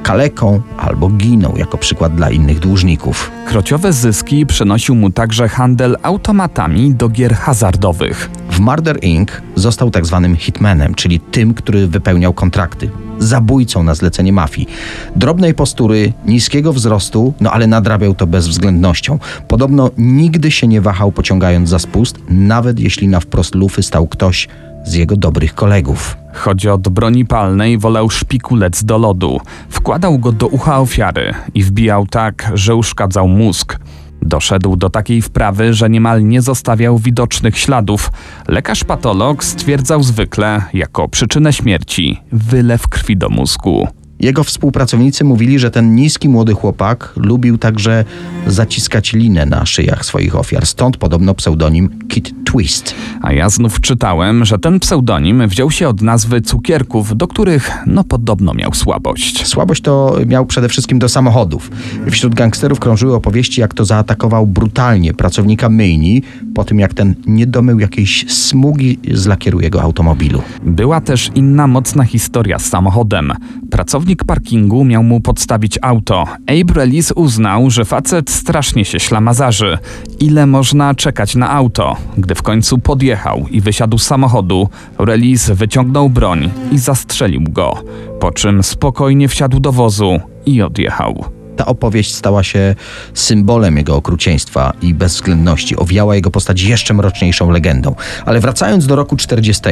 kaleką 0.04 0.62
albo 0.78 1.10
ginął, 1.10 1.58
jako 1.58 1.78
przykład 1.78 2.16
dla 2.16 2.30
innych 2.30 2.60
dłużników. 2.60 3.32
Krociowe 3.46 3.94
zyski 3.94 4.46
przynosił 4.46 4.96
mu 4.96 5.10
także 5.10 5.50
handel 5.50 5.98
automatami 6.04 6.94
do 6.94 7.10
gier 7.10 7.36
hazardowych. 7.36 8.30
W 8.52 8.60
Murder 8.60 9.04
Inc. 9.04 9.32
został 9.56 9.92
tak 9.92 10.06
zwanym 10.06 10.36
hitmanem, 10.36 10.96
czyli 10.96 11.20
tym, 11.20 11.54
który 11.54 11.88
wypełniał 11.88 12.34
kontrakty. 12.34 12.90
Zabójcą 13.20 13.84
na 13.84 13.96
zlecenie 13.96 14.34
mafii. 14.34 14.68
Drobnej 15.16 15.54
postury, 15.54 16.14
niskiego 16.26 16.74
wzrostu, 16.74 17.34
no 17.42 17.52
ale 17.52 17.68
nadrabiał 17.68 18.16
to 18.16 18.28
bezwzględnością. 18.28 19.20
Podobno 19.48 19.92
nigdy 19.98 20.52
się 20.52 20.68
nie 20.68 20.82
wahał 20.82 21.12
pociągając 21.12 21.70
za 21.70 21.80
spust, 21.80 22.20
nawet 22.30 22.80
jeśli 22.80 23.08
na 23.08 23.20
wprost 23.20 23.56
lufy 23.56 23.84
stał 23.84 24.08
ktoś 24.08 24.48
z 24.86 24.94
jego 24.94 25.16
dobrych 25.16 25.56
kolegów. 25.56 26.18
Choć 26.34 26.66
od 26.66 26.90
broni 26.90 27.26
palnej 27.26 27.78
wolał 27.78 28.10
szpikulec 28.10 28.84
do 28.84 28.98
lodu. 28.98 29.40
Wkładał 29.70 30.20
go 30.20 30.32
do 30.32 30.48
ucha 30.48 30.80
ofiary 30.80 31.34
i 31.54 31.64
wbijał 31.64 32.08
tak, 32.08 32.52
że 32.54 32.76
uszkadzał 32.76 33.28
mózg. 33.28 33.80
Doszedł 34.22 34.76
do 34.76 34.90
takiej 34.90 35.22
wprawy, 35.22 35.74
że 35.74 35.90
niemal 35.90 36.24
nie 36.24 36.42
zostawiał 36.42 36.98
widocznych 36.98 37.58
śladów. 37.58 38.12
Lekarz 38.48 38.84
patolog 38.84 39.44
stwierdzał 39.44 40.04
zwykle 40.04 40.62
jako 40.74 41.08
przyczynę 41.08 41.54
śmierci 41.54 42.22
wylew 42.32 42.88
krwi 42.88 43.18
do 43.18 43.30
mózgu. 43.30 43.88
Jego 44.20 44.44
współpracownicy 44.44 45.24
mówili, 45.24 45.60
że 45.60 45.72
ten 45.72 45.96
niski 45.96 46.30
młody 46.30 46.54
chłopak 46.54 47.14
lubił 47.16 47.58
także 47.58 48.06
zaciskać 48.48 49.14
linę 49.14 49.46
na 49.46 49.66
szyjach 49.66 50.06
swoich 50.06 50.36
ofiar. 50.36 50.66
Stąd 50.66 50.98
podobno 50.98 51.34
pseudonim 51.34 51.90
Kid 52.08 52.34
Twist. 52.46 52.96
A 53.22 53.34
ja 53.34 53.50
znów 53.50 53.82
czytałem, 53.82 54.46
że 54.46 54.60
ten 54.60 54.80
pseudonim 54.80 55.48
wziął 55.48 55.72
się 55.72 55.88
od 55.88 56.02
nazwy 56.02 56.42
cukierków, 56.42 57.18
do 57.18 57.28
których 57.28 57.72
no 57.86 58.04
podobno 58.04 58.54
miał 58.54 58.74
słabość. 58.74 59.48
Słabość 59.48 59.82
to 59.82 60.18
miał 60.26 60.46
przede 60.46 60.70
wszystkim 60.70 61.00
do 61.00 61.10
samochodów. 61.10 61.72
Wśród 62.12 62.36
gangsterów 62.36 62.80
krążyły 62.80 63.16
opowieści, 63.16 63.62
jak 63.62 63.74
to 63.74 63.86
zaatakował 63.86 64.48
brutalnie 64.48 65.14
pracownika 65.14 65.70
myjni, 65.70 66.24
po 66.58 66.66
tym 66.66 66.80
jak 66.80 66.94
ten 66.94 67.16
nie 67.28 67.48
domył 67.48 67.80
jakiejś 67.80 68.32
smugi 68.32 69.00
z 69.14 69.26
lakieru 69.26 69.62
jego 69.62 69.82
automobilu. 69.82 70.42
Była 70.64 71.02
też 71.02 71.32
inna 71.36 71.68
mocna 71.68 72.04
historia 72.04 72.60
z 72.60 72.66
samochodem. 72.66 73.34
Pracownik 73.72 74.24
parkingu 74.24 74.86
miał 74.86 75.04
mu 75.04 75.22
podstawić 75.22 75.80
auto. 75.82 76.26
Abe 76.48 76.74
Relis 76.74 77.12
uznał, 77.12 77.70
że 77.70 77.86
facet 77.86 78.30
strasznie 78.30 78.86
się 78.86 79.00
ślamazarzy. 79.00 79.78
Ile 80.20 80.46
można 80.46 80.96
czekać 80.96 81.36
na 81.36 81.52
auto? 81.52 81.96
Gdy 82.18 82.36
w 82.36 82.42
końcu 82.42 82.78
podjechał 82.78 83.46
i 83.52 83.62
wysiadł 83.62 83.98
z 83.98 84.04
samochodu, 84.04 84.70
Relis 84.98 85.50
wyciągnął 85.50 86.10
broń 86.10 86.50
i 86.72 86.78
zastrzelił 86.78 87.42
go, 87.42 87.84
po 88.20 88.32
czym 88.32 88.64
spokojnie 88.64 89.28
wsiadł 89.28 89.60
do 89.60 89.72
wozu 89.72 90.20
i 90.46 90.62
odjechał. 90.62 91.37
Ta 91.58 91.66
opowieść 91.66 92.16
stała 92.16 92.44
się 92.44 92.76
symbolem 93.14 93.78
jego 93.78 93.96
okrucieństwa 93.96 94.74
i 94.82 94.94
bezwzględności, 94.94 95.76
owiała 95.76 96.16
jego 96.16 96.32
postać 96.32 96.62
jeszcze 96.62 96.94
mroczniejszą 96.94 97.52
legendą. 97.52 97.96
Ale 98.26 98.40
wracając 98.40 98.88
do 98.88 98.96
roku 98.96 99.16
40, 99.16 99.64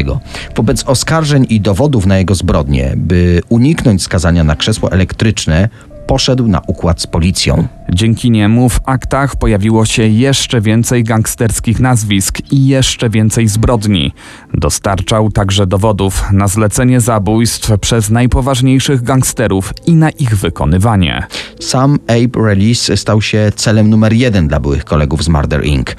wobec 0.56 0.84
oskarżeń 0.84 1.46
i 1.50 1.62
dowodów 1.62 2.06
na 2.06 2.18
jego 2.18 2.36
zbrodnie, 2.36 2.94
by 2.96 3.42
uniknąć 3.50 4.04
skazania 4.04 4.44
na 4.44 4.56
krzesło 4.56 4.92
elektryczne, 4.92 5.70
poszedł 6.08 6.48
na 6.48 6.62
układ 6.68 7.02
z 7.02 7.08
policją. 7.08 7.68
Dzięki 7.94 8.32
niemu 8.32 8.70
w 8.70 8.80
aktach 8.86 9.36
pojawiło 9.36 9.86
się 9.86 10.08
jeszcze 10.08 10.62
więcej 10.62 11.04
gangsterskich 11.04 11.80
nazwisk 11.80 12.40
i 12.52 12.68
jeszcze 12.68 13.10
więcej 13.10 13.48
zbrodni. 13.48 14.14
Dostarczał 14.54 15.32
także 15.32 15.68
dowodów 15.68 16.24
na 16.32 16.48
zlecenie 16.48 17.02
zabójstw 17.02 17.72
przez 17.82 18.10
najpoważniejszych 18.10 19.04
gangsterów 19.04 19.74
i 19.86 19.96
na 19.96 20.10
ich 20.10 20.38
wykonywanie. 20.38 21.28
Sam 21.60 22.00
Abe 22.08 22.48
Release 22.48 22.92
stał 22.96 23.22
się 23.22 23.52
celem 23.56 23.90
numer 23.90 24.14
jeden 24.14 24.48
dla 24.48 24.60
byłych 24.60 24.86
kolegów 24.86 25.24
z 25.24 25.28
Murder 25.28 25.66
Inc. 25.66 25.96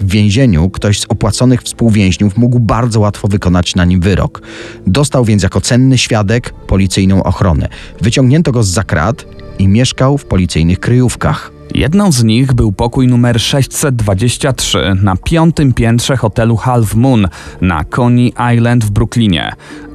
W 0.00 0.10
więzieniu 0.10 0.70
ktoś 0.70 1.00
z 1.00 1.06
opłaconych 1.08 1.62
współwięźniów 1.62 2.36
mógł 2.36 2.58
bardzo 2.58 3.00
łatwo 3.00 3.28
wykonać 3.28 3.74
na 3.74 3.84
nim 3.84 4.00
wyrok. 4.00 4.42
Dostał 4.86 5.24
więc 5.24 5.42
jako 5.42 5.60
cenny 5.60 5.98
świadek 5.98 6.54
policyjną 6.66 7.22
ochronę. 7.22 7.68
Wyciągnięto 8.00 8.52
go 8.52 8.62
z 8.62 8.68
zakrat 8.68 9.24
i 9.58 9.68
mieszkał 9.68 10.18
w 10.18 10.24
policyjnych 10.24 10.80
kryjówkach. 10.80 11.52
Jedną 11.74 12.12
z 12.12 12.24
nich 12.24 12.52
był 12.52 12.72
pokój 12.72 13.08
numer 13.08 13.40
623 13.40 14.78
na 15.02 15.16
piątym 15.16 15.72
piętrze 15.72 16.16
hotelu 16.16 16.56
Half 16.56 16.94
Moon 16.94 17.28
na 17.60 17.84
Coney 17.84 18.32
Island 18.54 18.84
w 18.84 18.90
Brooklynie. 18.90 19.52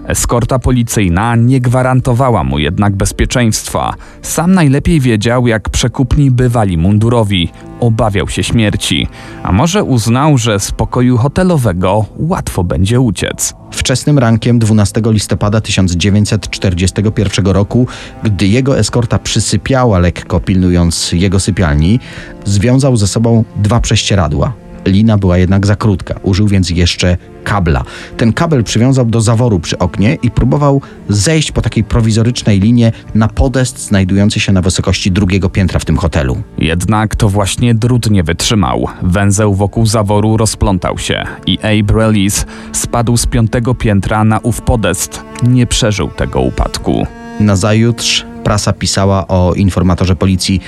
Eskorta 0.08 0.60
policyjna 0.60 1.36
nie 1.36 1.62
gwarantowała 1.62 2.44
mu 2.44 2.60
jednak 2.60 2.96
bezpieczeństwa. 2.96 3.94
Sam 4.22 4.54
najlepiej 4.54 5.00
wiedział, 5.00 5.48
jak 5.48 5.70
przekupni 5.70 6.32
bywali 6.32 6.78
mundurowi. 6.78 7.50
Obawiał 7.80 8.30
się 8.30 8.44
śmierci, 8.44 9.08
a 9.44 9.52
może 9.52 9.84
uznał, 9.84 10.38
że 10.38 10.60
z 10.60 10.72
pokoju 10.72 11.18
hotelowego 11.18 12.06
łatwo 12.18 12.64
będzie 12.64 13.00
uciec. 13.00 13.54
Wczesnym 13.72 14.20
rankiem 14.20 14.60
12 14.60 15.02
listopada 15.06 15.62
1941 15.62 17.48
roku, 17.48 17.88
gdy 18.24 18.48
jego 18.48 18.80
eskorta 18.80 19.20
przysypiała 19.20 20.00
lekko 20.00 20.40
pilnując 20.40 21.12
jego 21.12 21.40
sypialni, 21.40 22.00
związał 22.46 22.98
ze 22.98 23.08
sobą 23.08 23.44
dwa 23.56 23.80
prześcieradła. 23.80 24.67
Lina 24.88 25.18
była 25.18 25.38
jednak 25.38 25.68
za 25.68 25.76
krótka, 25.76 26.20
użył 26.24 26.48
więc 26.48 26.70
jeszcze 26.70 27.18
kabla. 27.44 27.84
Ten 28.18 28.34
kabel 28.34 28.64
przywiązał 28.64 29.06
do 29.06 29.22
zaworu 29.22 29.60
przy 29.60 29.78
oknie 29.78 30.18
i 30.24 30.32
próbował 30.32 30.82
zejść 31.10 31.52
po 31.52 31.62
takiej 31.62 31.84
prowizorycznej 31.84 32.60
linie 32.60 32.92
na 33.16 33.28
podest 33.28 33.88
znajdujący 33.88 34.40
się 34.40 34.52
na 34.52 34.62
wysokości 34.62 35.12
drugiego 35.12 35.50
piętra 35.50 35.80
w 35.80 35.86
tym 35.86 35.98
hotelu. 35.98 36.38
Jednak 36.58 37.16
to 37.16 37.30
właśnie 37.30 37.76
drut 37.76 38.10
nie 38.10 38.24
wytrzymał. 38.24 38.88
Węzeł 39.02 39.54
wokół 39.54 39.86
zaworu 39.86 40.38
rozplątał 40.38 40.98
się 40.98 41.24
i 41.46 41.60
Abe 41.60 41.94
Relis 41.94 42.46
spadł 42.74 43.18
z 43.18 43.26
piątego 43.26 43.76
piętra 43.76 44.24
na 44.24 44.40
ów 44.40 44.62
podest. 44.62 45.24
Nie 45.44 45.68
przeżył 45.68 46.08
tego 46.08 46.42
upadku. 46.42 47.08
Nazajutrz 47.40 48.26
prasa 48.44 48.74
pisała 48.74 49.28
o 49.28 49.54
informatorze 49.54 50.16
policji. 50.16 50.62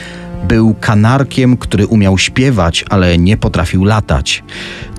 Był 0.48 0.76
kanarkiem, 0.80 1.58
który 1.58 1.88
umiał 1.88 2.18
śpiewać, 2.18 2.86
ale 2.90 3.18
nie 3.18 3.38
potrafił 3.38 3.84
latać. 3.84 4.44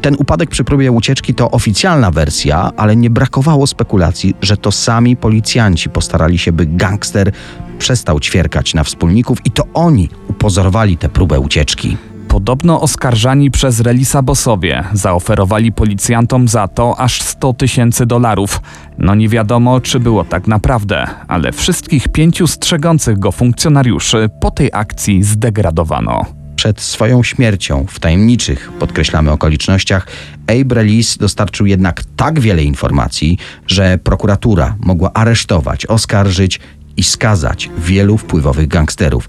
Ten 0.01 0.17
upadek 0.19 0.51
przy 0.51 0.65
próbie 0.65 0.93
ucieczki 0.93 1.35
to 1.35 1.51
oficjalna 1.51 2.11
wersja, 2.11 2.71
ale 2.77 2.97
nie 2.97 3.11
brakowało 3.11 3.67
spekulacji, 3.67 4.35
że 4.43 4.57
to 4.57 4.73
sami 4.73 5.17
policjanci 5.17 5.91
postarali 5.91 6.39
się, 6.39 6.53
by 6.53 6.67
gangster 6.67 7.33
przestał 7.79 8.21
ćwierkać 8.21 8.75
na 8.75 8.85
wspólników 8.85 9.39
i 9.45 9.51
to 9.51 9.65
oni 9.75 10.09
upozorowali 10.29 10.97
tę 10.97 11.09
próbę 11.09 11.41
ucieczki. 11.41 11.97
Podobno 12.31 12.81
oskarżani 12.81 13.51
przez 13.51 13.81
Relisa 13.81 14.23
bossowie 14.23 14.85
zaoferowali 14.93 15.73
policjantom 15.73 16.49
za 16.49 16.69
to 16.69 17.01
aż 17.01 17.23
100 17.23 17.53
tysięcy 17.53 18.07
dolarów. 18.07 18.61
No 18.99 19.15
nie 19.15 19.29
wiadomo, 19.29 19.81
czy 19.81 20.01
było 20.01 20.25
tak 20.25 20.47
naprawdę, 20.47 21.07
ale 21.29 21.53
wszystkich 21.53 22.09
pięciu 22.09 22.47
strzegących 22.47 23.19
go 23.19 23.33
funkcjonariuszy 23.33 24.31
po 24.41 24.51
tej 24.51 24.71
akcji 24.73 25.23
zdegradowano. 25.23 26.25
Przed 26.57 26.81
swoją 26.81 27.23
śmiercią, 27.23 27.87
w 27.89 28.01
tajemniczych, 28.01 28.73
podkreślamy 28.79 29.31
okolicznościach, 29.31 30.07
Abe 30.47 30.75
Relis 30.75 31.19
dostarczył 31.19 31.67
jednak 31.67 32.03
tak 32.17 32.41
wiele 32.41 32.63
informacji, 32.63 33.39
że 33.67 33.99
prokuratura 33.99 34.77
mogła 34.81 35.13
aresztować, 35.13 35.87
oskarżyć 35.87 36.61
i 36.97 37.03
skazać 37.03 37.71
wielu 37.79 38.19
wpływowych 38.19 38.69
gangsterów. 38.69 39.29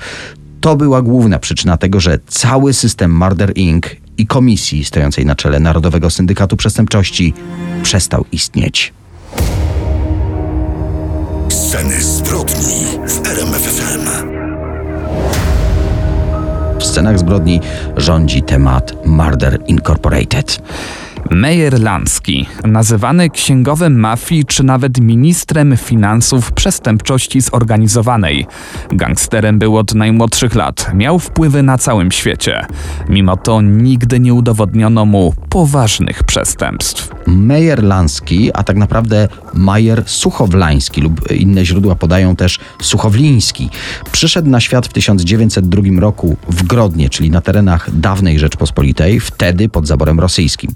To 0.62 0.76
była 0.76 1.02
główna 1.02 1.40
przyczyna 1.40 1.78
tego, 1.78 2.00
że 2.00 2.20
cały 2.28 2.74
system 2.74 3.18
Murder 3.18 3.52
Inc. 3.56 3.86
i 4.18 4.28
komisji 4.28 4.86
stojącej 4.86 5.26
na 5.26 5.36
czele 5.36 5.60
Narodowego 5.60 6.10
Syndykatu 6.10 6.58
Przestępczości 6.58 7.34
przestał 7.84 8.26
istnieć. 8.32 8.94
Sceny 11.50 12.02
zbrodni 12.02 12.86
w 13.08 13.28
RMFFM. 13.28 14.32
W 16.80 16.84
scenach 16.84 17.20
zbrodni 17.20 17.60
rządzi 17.98 18.42
temat 18.44 18.94
Murder 19.06 19.60
Incorporated. 19.68 20.62
Meyer 21.32 21.82
Lansky, 21.82 22.46
nazywany 22.64 23.30
księgowym 23.30 24.00
mafii 24.00 24.46
czy 24.46 24.64
nawet 24.64 25.00
ministrem 25.00 25.78
finansów 25.78 26.52
przestępczości 26.52 27.42
zorganizowanej. 27.42 28.48
Gangsterem 28.92 29.60
był 29.60 29.78
od 29.78 29.94
najmłodszych 29.94 30.56
lat, 30.56 30.92
miał 30.94 31.20
wpływy 31.20 31.64
na 31.64 31.78
całym 31.78 32.12
świecie. 32.12 32.66
Mimo 33.10 33.38
to 33.38 33.62
nigdy 33.62 34.20
nie 34.20 34.34
udowodniono 34.34 35.06
mu 35.06 35.34
poważnych 35.50 36.24
przestępstw. 36.24 37.10
Meyer 37.28 37.84
Lansky, 37.84 38.52
a 38.54 38.64
tak 38.64 38.78
naprawdę 38.78 39.28
Majer 39.54 40.04
Suchowlański 40.06 41.02
lub 41.02 41.32
inne 41.32 41.66
źródła 41.66 41.96
podają 41.96 42.36
też 42.36 42.60
Suchowliński. 42.82 43.70
Przyszedł 44.12 44.50
na 44.50 44.60
świat 44.60 44.88
w 44.88 44.94
1902 44.94 45.82
roku 46.00 46.38
w 46.50 46.64
Grodnie, 46.64 47.10
czyli 47.10 47.32
na 47.32 47.42
terenach 47.42 47.90
dawnej 47.94 48.40
Rzeczpospolitej, 48.40 49.20
wtedy 49.20 49.70
pod 49.70 49.88
zaborem 49.88 50.20
rosyjskim. 50.20 50.72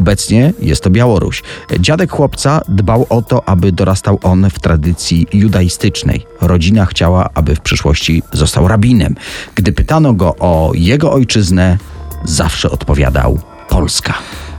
Obecnie 0.00 0.52
jest 0.60 0.82
to 0.82 0.90
Białoruś. 0.90 1.42
Dziadek 1.80 2.12
chłopca 2.12 2.60
dbał 2.68 3.06
o 3.08 3.22
to, 3.22 3.48
aby 3.48 3.72
dorastał 3.72 4.18
on 4.22 4.50
w 4.50 4.58
tradycji 4.58 5.26
judaistycznej. 5.32 6.26
Rodzina 6.40 6.86
chciała, 6.86 7.30
aby 7.34 7.56
w 7.56 7.60
przyszłości 7.60 8.22
został 8.32 8.68
rabinem. 8.68 9.14
Gdy 9.54 9.72
pytano 9.72 10.12
go 10.12 10.36
o 10.38 10.72
jego 10.74 11.12
ojczyznę, 11.12 11.78
zawsze 12.24 12.70
odpowiadał 12.70 13.38
Polska. 13.68 14.14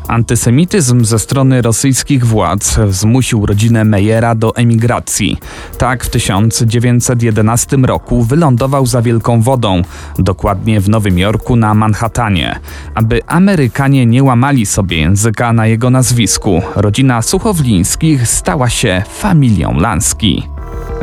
Antysemityzm 0.07 1.05
ze 1.05 1.19
strony 1.19 1.61
rosyjskich 1.61 2.25
władz 2.25 2.79
zmusił 2.89 3.45
rodzinę 3.45 3.85
Meyera 3.85 4.35
do 4.35 4.55
emigracji. 4.55 5.37
Tak 5.77 6.03
w 6.03 6.09
1911 6.09 7.77
roku 7.77 8.23
wylądował 8.23 8.85
za 8.85 9.01
Wielką 9.01 9.41
Wodą, 9.41 9.81
dokładnie 10.19 10.81
w 10.81 10.89
Nowym 10.89 11.19
Jorku 11.19 11.55
na 11.55 11.73
Manhattanie. 11.73 12.59
Aby 12.95 13.25
Amerykanie 13.27 14.05
nie 14.05 14.23
łamali 14.23 14.65
sobie 14.65 14.97
języka 14.97 15.53
na 15.53 15.67
jego 15.67 15.89
nazwisku, 15.89 16.61
rodzina 16.75 17.21
Suchowlińskich 17.21 18.27
stała 18.27 18.69
się 18.69 19.03
familią 19.19 19.79
Lanski. 19.79 20.50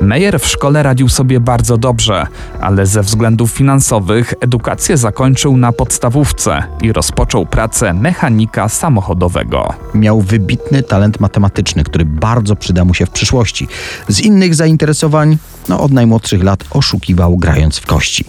Meyer 0.02 0.40
w 0.40 0.46
szkole 0.46 0.82
radził 0.82 1.08
sobie 1.08 1.40
bardzo 1.40 1.78
dobrze, 1.78 2.26
ale 2.60 2.86
ze 2.86 3.02
względów 3.02 3.50
finansowych 3.50 4.34
edukację 4.40 4.96
zakończył 4.96 5.56
na 5.56 5.72
podstawówce 5.72 6.62
i 6.82 6.92
rozpoczął 6.92 7.46
pracę 7.46 7.94
mechanika 7.94 8.68
samochodowego. 8.68 9.74
Miał 9.94 10.20
wybitny 10.20 10.82
talent 10.82 11.20
matematyczny, 11.20 11.84
który 11.84 12.04
bardzo 12.04 12.56
przyda 12.56 12.84
mu 12.84 12.94
się 12.94 13.06
w 13.06 13.10
przyszłości. 13.10 13.68
Z 14.08 14.20
innych 14.20 14.54
zainteresowań, 14.54 15.38
no 15.68 15.80
od 15.80 15.92
najmłodszych 15.92 16.42
lat 16.42 16.64
oszukiwał 16.70 17.36
grając 17.36 17.78
w 17.78 17.86
kości. 17.86 18.24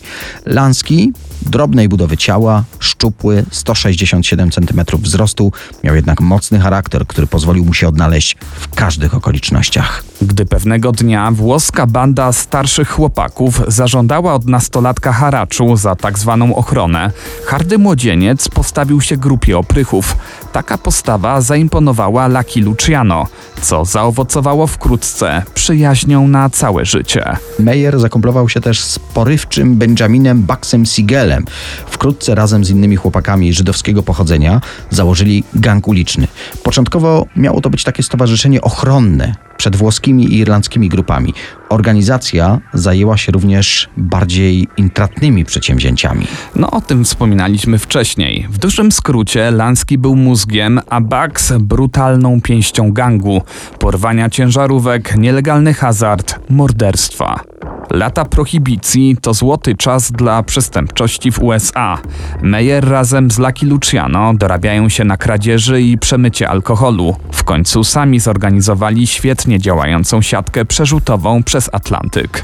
Lanski, 0.46 1.14
drobnej 1.42 1.90
budowy 1.90 2.18
ciała, 2.18 2.64
szczupły, 2.80 3.46
167 3.52 4.52
cm 4.52 4.82
wzrostu, 4.98 5.52
miał 5.84 5.96
jednak 5.96 6.22
mocny 6.22 6.60
charakter, 6.60 7.08
który 7.08 7.28
pozwolił 7.28 7.66
mu 7.66 7.74
się 7.74 7.88
odnaleźć 7.88 8.38
w 8.60 8.76
każdych 8.76 9.16
okolicznościach. 9.16 10.09
Gdy 10.22 10.46
pewnego 10.46 10.92
dnia 10.92 11.32
włoska 11.32 11.88
banda 11.88 12.32
starszych 12.32 12.90
chłopaków 12.90 13.62
zażądała 13.68 14.34
od 14.34 14.46
nastolatka 14.48 15.12
haraczu 15.12 15.76
za 15.76 15.96
tak 15.96 16.20
zwaną 16.20 16.56
ochronę, 16.56 17.12
hardy 17.46 17.78
młodzieniec 17.78 18.50
postawił 18.50 19.02
się 19.02 19.18
grupie 19.18 19.58
oprychów. 19.58 20.18
Taka 20.52 20.78
postawa 20.78 21.42
zaimponowała 21.42 22.28
Lucky 22.28 22.62
Luciano, 22.62 23.28
co 23.62 23.86
zaowocowało 23.86 24.68
wkrótce 24.68 25.44
przyjaźnią 25.54 26.28
na 26.28 26.50
całe 26.50 26.86
życie. 26.86 27.38
Meyer 27.60 28.00
zakomplował 28.00 28.50
się 28.50 28.62
też 28.62 28.84
z 28.84 29.00
porywczym 29.00 29.76
Benjaminem 29.76 30.44
Baxem 30.44 30.86
Siegelem. 30.86 31.46
Wkrótce 31.86 32.36
razem 32.36 32.66
z 32.66 32.70
innymi 32.70 32.96
chłopakami 32.96 33.54
żydowskiego 33.54 34.04
pochodzenia 34.04 34.62
założyli 34.90 35.44
gang 35.54 35.88
uliczny. 35.88 36.28
Początkowo 36.64 37.26
miało 37.36 37.62
to 37.62 37.70
być 37.70 37.84
takie 37.84 38.04
stowarzyszenie 38.04 38.62
ochronne 38.62 39.49
przed 39.60 39.76
włoskimi 39.76 40.26
i 40.26 40.38
irlandzkimi 40.38 40.90
grupami. 40.90 41.34
Organizacja 41.70 42.60
zajęła 42.74 43.18
się 43.18 43.32
również 43.32 43.90
bardziej 43.98 44.68
intratnymi 44.78 45.46
przedsięwzięciami. 45.46 46.28
No 46.56 46.72
o 46.72 46.82
tym 46.82 47.06
wspominaliśmy 47.06 47.78
wcześniej. 47.78 48.48
W 48.50 48.58
dużym 48.58 48.92
skrócie 48.92 49.52
Lanski 49.52 49.98
był 49.98 50.16
mózgiem, 50.16 50.80
a 50.90 51.02
Bugs 51.02 51.54
brutalną 51.60 52.42
pięścią 52.42 52.94
gangu, 52.94 53.42
porwania 53.80 54.30
ciężarówek, 54.30 55.16
nielegalny 55.18 55.74
hazard, 55.74 56.40
morderstwa. 56.50 57.44
Lata 57.92 58.26
prohibicji 58.26 59.18
to 59.22 59.34
złoty 59.34 59.76
czas 59.76 60.12
dla 60.12 60.44
przestępczości 60.44 61.32
w 61.32 61.44
USA. 61.44 61.98
Meyer 62.42 62.90
razem 62.90 63.32
z 63.32 63.40
Lucky 63.40 63.66
Luciano 63.66 64.34
dorabiają 64.34 64.90
się 64.90 65.04
na 65.04 65.18
kradzieży 65.18 65.82
i 65.82 65.98
przemycie 65.98 66.50
alkoholu. 66.50 67.16
W 67.32 67.44
końcu 67.44 67.84
sami 67.84 68.20
zorganizowali 68.20 69.08
świetnie 69.08 69.60
działającą 69.60 70.22
siatkę 70.22 70.66
przerzutową 70.66 71.44
przez 71.44 71.59
Atlantyk. 71.72 72.44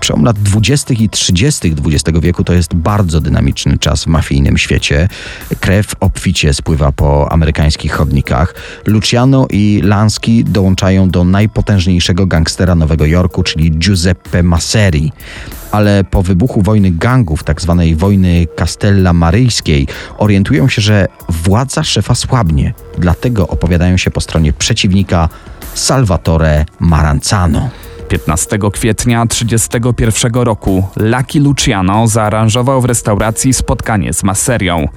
Przełom 0.00 0.24
lat 0.24 0.38
20. 0.38 0.94
i 0.94 1.08
30. 1.08 1.74
XX 1.86 2.20
wieku 2.20 2.44
to 2.44 2.52
jest 2.52 2.74
bardzo 2.74 3.20
dynamiczny 3.20 3.78
czas 3.78 4.04
w 4.04 4.06
mafijnym 4.06 4.58
świecie. 4.58 5.08
Krew 5.60 5.94
obficie 6.00 6.54
spływa 6.54 6.92
po 6.92 7.32
amerykańskich 7.32 7.92
chodnikach. 7.92 8.54
Luciano 8.86 9.46
i 9.50 9.80
Lansky 9.84 10.44
dołączają 10.44 11.10
do 11.10 11.24
najpotężniejszego 11.24 12.26
gangstera 12.26 12.74
Nowego 12.74 13.06
Jorku, 13.06 13.42
czyli 13.42 13.70
Giuseppe 13.70 14.42
Masseri. 14.42 15.12
ale 15.72 16.04
po 16.04 16.22
wybuchu 16.22 16.62
wojny 16.62 16.90
gangów, 16.90 17.44
tzw. 17.44 17.84
Tak 17.88 17.98
wojny 17.98 18.46
Castella 18.56 19.12
Maryjskiej, 19.12 19.86
orientują 20.18 20.68
się, 20.68 20.82
że 20.82 21.06
władza 21.28 21.84
szefa 21.84 22.14
słabnie. 22.14 22.74
Dlatego 22.98 23.48
opowiadają 23.48 23.96
się 23.96 24.10
po 24.10 24.20
stronie 24.20 24.52
przeciwnika 24.52 25.28
Salvatore 25.74 26.66
Maranzano. 26.80 27.70
15 28.14 28.58
kwietnia 28.72 29.26
1931 29.26 30.42
roku 30.42 30.88
Lucky 30.96 31.40
Luciano 31.40 32.06
zaaranżował 32.06 32.80
w 32.80 32.84
restauracji 32.84 33.54
spotkanie 33.54 34.12
z 34.12 34.22
maserią. 34.22 34.88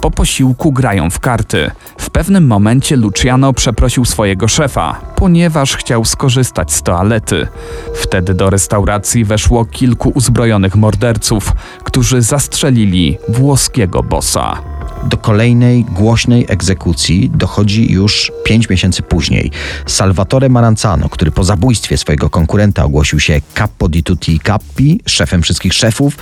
Po 0.00 0.10
posiłku 0.10 0.72
grają 0.72 1.10
w 1.10 1.20
karty. 1.20 1.70
W 1.98 2.10
pewnym 2.10 2.46
momencie 2.46 2.96
Luciano 2.96 3.52
przeprosił 3.52 4.04
swojego 4.04 4.48
szefa, 4.48 5.00
ponieważ 5.16 5.76
chciał 5.76 6.04
skorzystać 6.04 6.72
z 6.72 6.82
toalety. 6.82 7.46
Wtedy 7.94 8.34
do 8.34 8.50
restauracji 8.50 9.24
weszło 9.24 9.64
kilku 9.64 10.12
uzbrojonych 10.14 10.76
morderców, 10.76 11.52
którzy 11.84 12.22
zastrzelili 12.22 13.18
włoskiego 13.28 14.02
bossa. 14.02 14.69
Do 15.04 15.16
kolejnej 15.16 15.84
głośnej 15.84 16.46
egzekucji 16.48 17.30
dochodzi 17.34 17.92
już 17.92 18.32
pięć 18.44 18.68
miesięcy 18.68 19.02
później. 19.02 19.50
Salvatore 19.86 20.48
Maranzano, 20.48 21.08
który 21.08 21.30
po 21.30 21.44
zabójstwie 21.44 21.96
swojego 21.96 22.30
konkurenta 22.30 22.84
ogłosił 22.84 23.20
się 23.20 23.40
capo 23.54 23.88
di 23.88 24.02
tutti 24.02 24.40
capi, 24.40 25.00
szefem 25.06 25.42
wszystkich 25.42 25.74
szefów, 25.74 26.16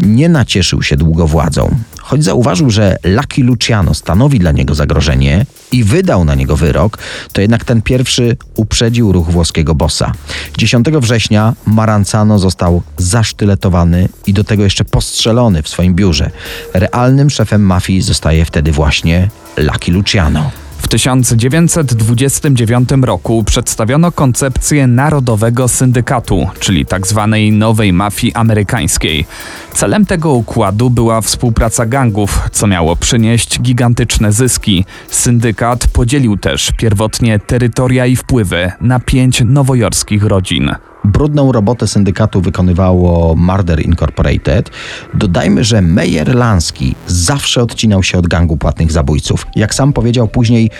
nie 0.00 0.28
nacieszył 0.28 0.82
się 0.82 0.96
długo 0.96 1.26
władzą. 1.26 1.76
Choć 2.02 2.24
zauważył, 2.24 2.70
że 2.70 2.96
Lucky 3.04 3.44
Luciano 3.44 3.94
stanowi 3.94 4.38
dla 4.38 4.52
niego 4.52 4.74
zagrożenie 4.74 5.46
i 5.72 5.84
wydał 5.84 6.24
na 6.24 6.34
niego 6.34 6.56
wyrok, 6.56 6.98
to 7.32 7.40
jednak 7.40 7.64
ten 7.64 7.82
pierwszy 7.82 8.36
uprzedził 8.56 9.12
ruch 9.12 9.30
włoskiego 9.30 9.74
bossa. 9.74 10.12
10 10.58 10.86
września 10.88 11.54
Maranzano 11.66 12.38
został 12.38 12.82
zasztyletowany 12.96 14.08
i 14.26 14.32
do 14.32 14.44
tego 14.44 14.64
jeszcze 14.64 14.84
postrzelony 14.84 15.62
w 15.62 15.68
swoim 15.68 15.94
biurze. 15.94 16.30
Realnym 16.74 17.30
szefem 17.30 17.62
mafii 17.62 18.02
zostaje 18.02 18.44
wtedy 18.44 18.72
właśnie 18.72 19.28
Lucky 19.56 19.92
Luciano. 19.92 20.61
W 20.92 20.94
1929 20.94 22.90
roku 23.02 23.44
przedstawiono 23.44 24.12
koncepcję 24.12 24.86
Narodowego 24.86 25.68
Syndykatu, 25.68 26.46
czyli 26.58 26.86
tzw. 26.86 27.28
Tak 27.30 27.52
nowej 27.52 27.92
mafii 27.92 28.34
amerykańskiej. 28.34 29.26
Celem 29.74 30.06
tego 30.06 30.32
układu 30.32 30.90
była 30.90 31.20
współpraca 31.20 31.86
gangów, 31.86 32.40
co 32.52 32.66
miało 32.66 32.96
przynieść 32.96 33.60
gigantyczne 33.60 34.32
zyski. 34.32 34.84
Syndykat 35.08 35.86
podzielił 35.86 36.36
też 36.36 36.72
pierwotnie 36.78 37.38
terytoria 37.38 38.06
i 38.06 38.16
wpływy 38.16 38.72
na 38.80 39.00
pięć 39.00 39.42
nowojorskich 39.46 40.24
rodzin. 40.24 40.74
Brudną 41.04 41.52
robotę 41.52 41.86
syndykatu 41.86 42.40
wykonywało 42.40 43.34
Murder 43.36 43.86
Incorporated. 43.86 44.70
Dodajmy, 45.14 45.64
że 45.64 45.82
Meyer 45.82 46.34
Lansky 46.34 46.94
zawsze 47.06 47.62
odcinał 47.62 48.02
się 48.02 48.18
od 48.18 48.26
gangu 48.26 48.56
płatnych 48.56 48.92
zabójców. 48.92 49.46
Jak 49.56 49.74
sam 49.74 49.92
powiedział 49.92 50.28
później, 50.28 50.70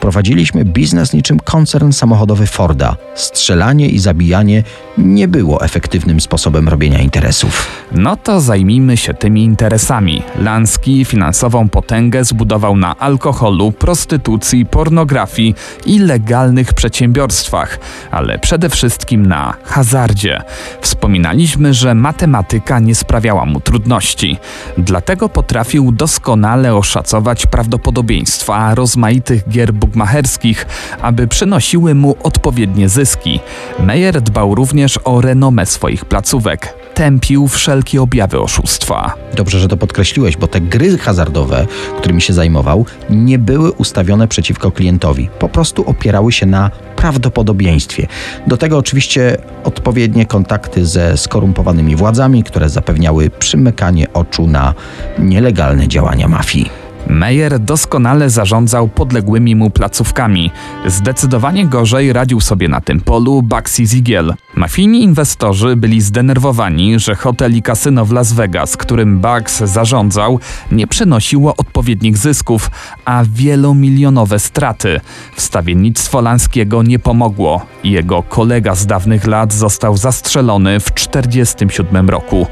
Prowadziliśmy 0.00 0.64
biznes 0.64 1.12
niczym 1.12 1.40
koncern 1.40 1.92
samochodowy 1.92 2.46
Forda. 2.46 2.96
Strzelanie 3.14 3.88
i 3.88 3.98
zabijanie 3.98 4.62
nie 4.98 5.28
było 5.28 5.64
efektywnym 5.64 6.20
sposobem 6.20 6.68
robienia 6.68 6.98
interesów. 6.98 7.66
No 7.92 8.16
to 8.16 8.40
zajmijmy 8.40 8.96
się 8.96 9.14
tymi 9.14 9.44
interesami. 9.44 10.22
Lansky 10.38 11.04
finansową 11.04 11.68
potęgę 11.68 12.24
zbudował 12.24 12.76
na 12.76 12.96
alkoholu, 12.98 13.72
prostytucji, 13.72 14.66
pornografii 14.66 15.54
i 15.86 15.98
legalnych 15.98 16.74
przedsiębiorstwach, 16.74 17.78
ale 18.10 18.38
przede 18.38 18.68
wszystkim 18.68 19.26
na 19.26 19.54
hazardzie. 19.64 20.42
Wspominaliśmy, 20.80 21.74
że 21.74 21.94
matematyka 21.94 22.78
nie 22.78 22.94
sprawiała 22.94 23.44
mu 23.44 23.60
trudności. 23.60 24.38
Dlatego 24.78 25.28
potrafił 25.28 25.92
doskonale 25.92 26.74
oszacować 26.74 27.46
prawdopodobieństwa 27.46 28.74
rozmaitych 28.74 29.48
gier 29.48 29.74
bukmacherskich, 29.86 30.66
aby 31.02 31.28
przynosiły 31.28 31.94
mu 31.94 32.16
odpowiednie 32.22 32.88
zyski. 32.88 33.40
Meyer 33.78 34.22
dbał 34.22 34.54
również 34.54 34.98
o 35.04 35.20
renomę 35.20 35.66
swoich 35.66 36.04
placówek. 36.04 36.74
Tępił 36.94 37.48
wszelkie 37.48 38.02
objawy 38.02 38.40
oszustwa. 38.40 39.14
Dobrze, 39.34 39.60
że 39.60 39.68
to 39.68 39.76
podkreśliłeś, 39.76 40.36
bo 40.36 40.48
te 40.48 40.60
gry 40.60 40.98
hazardowe, 40.98 41.66
którymi 41.98 42.22
się 42.22 42.32
zajmował, 42.32 42.86
nie 43.10 43.38
były 43.38 43.72
ustawione 43.72 44.28
przeciwko 44.28 44.70
klientowi. 44.70 45.28
Po 45.38 45.48
prostu 45.48 45.90
opierały 45.90 46.32
się 46.32 46.46
na 46.46 46.70
prawdopodobieństwie. 46.96 48.06
Do 48.46 48.56
tego 48.56 48.78
oczywiście 48.78 49.36
odpowiednie 49.64 50.26
kontakty 50.26 50.86
ze 50.86 51.16
skorumpowanymi 51.16 51.96
władzami, 51.96 52.42
które 52.42 52.68
zapewniały 52.68 53.30
przymykanie 53.30 54.12
oczu 54.12 54.46
na 54.46 54.74
nielegalne 55.18 55.88
działania 55.88 56.28
mafii. 56.28 56.85
Meyer 57.06 57.58
doskonale 57.58 58.30
zarządzał 58.30 58.88
podległymi 58.88 59.56
mu 59.56 59.70
placówkami. 59.70 60.50
Zdecydowanie 60.86 61.66
gorzej 61.66 62.12
radził 62.12 62.40
sobie 62.40 62.68
na 62.68 62.80
tym 62.80 63.00
polu 63.00 63.42
Baxi 63.42 63.86
Zigiel. 63.86 64.34
Mafijni 64.54 65.02
inwestorzy 65.02 65.76
byli 65.76 66.00
zdenerwowani, 66.00 66.98
że 66.98 67.14
hotel 67.14 67.56
i 67.56 67.62
kasyno 67.62 68.04
w 68.04 68.12
Las 68.12 68.32
Vegas, 68.32 68.76
którym 68.76 69.18
Bugs 69.18 69.58
zarządzał, 69.58 70.40
nie 70.72 70.86
przynosiło 70.86 71.56
odpowiednich 71.56 72.16
zysków, 72.16 72.70
a 73.04 73.24
wielomilionowe 73.32 74.38
straty. 74.38 75.00
Wstawiennictwo 75.34 76.20
Lanskiego 76.20 76.82
nie 76.82 76.98
pomogło. 76.98 77.66
Jego 77.84 78.22
kolega 78.22 78.74
z 78.74 78.86
dawnych 78.86 79.26
lat 79.26 79.52
został 79.52 79.96
zastrzelony 79.96 80.80
w 80.80 80.90
1947 80.90 82.10
roku. 82.10 82.46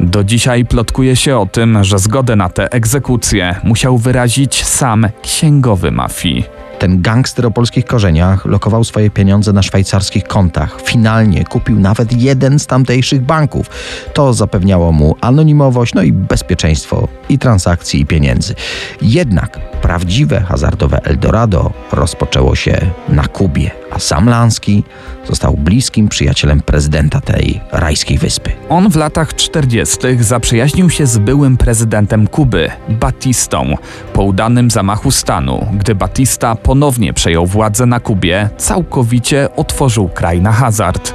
Do 0.00 0.24
dzisiaj 0.24 0.64
plotkuje 0.64 1.16
się 1.16 1.36
o 1.38 1.46
tym, 1.46 1.84
że 1.84 1.98
zgodę 1.98 2.36
na 2.36 2.48
tę 2.48 2.72
egzekucję 2.72 3.60
musiał 3.64 3.99
wyrazić 4.00 4.64
sam 4.64 5.08
księgowy 5.22 5.90
mafii. 5.90 6.59
Ten 6.80 7.02
gangster 7.02 7.46
o 7.46 7.50
polskich 7.50 7.84
korzeniach 7.84 8.46
lokował 8.46 8.84
swoje 8.84 9.10
pieniądze 9.10 9.52
na 9.52 9.62
szwajcarskich 9.62 10.24
kontach. 10.24 10.80
Finalnie 10.82 11.44
kupił 11.44 11.80
nawet 11.80 12.12
jeden 12.12 12.58
z 12.58 12.66
tamtejszych 12.66 13.22
banków. 13.22 13.70
To 14.14 14.32
zapewniało 14.32 14.92
mu 14.92 15.16
anonimowość, 15.20 15.94
no 15.94 16.02
i 16.02 16.12
bezpieczeństwo 16.12 17.08
i 17.28 17.38
transakcji, 17.38 18.00
i 18.00 18.06
pieniędzy. 18.06 18.54
Jednak 19.02 19.58
prawdziwe 19.82 20.40
hazardowe 20.40 21.00
Eldorado 21.04 21.72
rozpoczęło 21.92 22.54
się 22.54 22.80
na 23.08 23.26
Kubie, 23.26 23.70
a 23.90 23.98
sam 23.98 24.28
Lanski 24.28 24.84
został 25.28 25.56
bliskim 25.56 26.08
przyjacielem 26.08 26.60
prezydenta 26.60 27.20
tej 27.20 27.60
rajskiej 27.72 28.18
wyspy. 28.18 28.52
On 28.68 28.90
w 28.90 28.96
latach 28.96 29.34
40. 29.34 29.98
zaprzyjaźnił 30.20 30.90
się 30.90 31.06
z 31.06 31.18
byłym 31.18 31.56
prezydentem 31.56 32.26
Kuby, 32.26 32.70
Batistą, 32.88 33.76
po 34.12 34.22
udanym 34.22 34.70
zamachu 34.70 35.10
stanu, 35.10 35.66
gdy 35.72 35.94
Batista 35.94 36.54
ponownie 36.70 37.12
przejął 37.12 37.46
władzę 37.46 37.86
na 37.86 38.00
Kubie, 38.00 38.48
całkowicie 38.56 39.48
otworzył 39.56 40.08
kraj 40.08 40.40
na 40.40 40.52
hazard. 40.52 41.14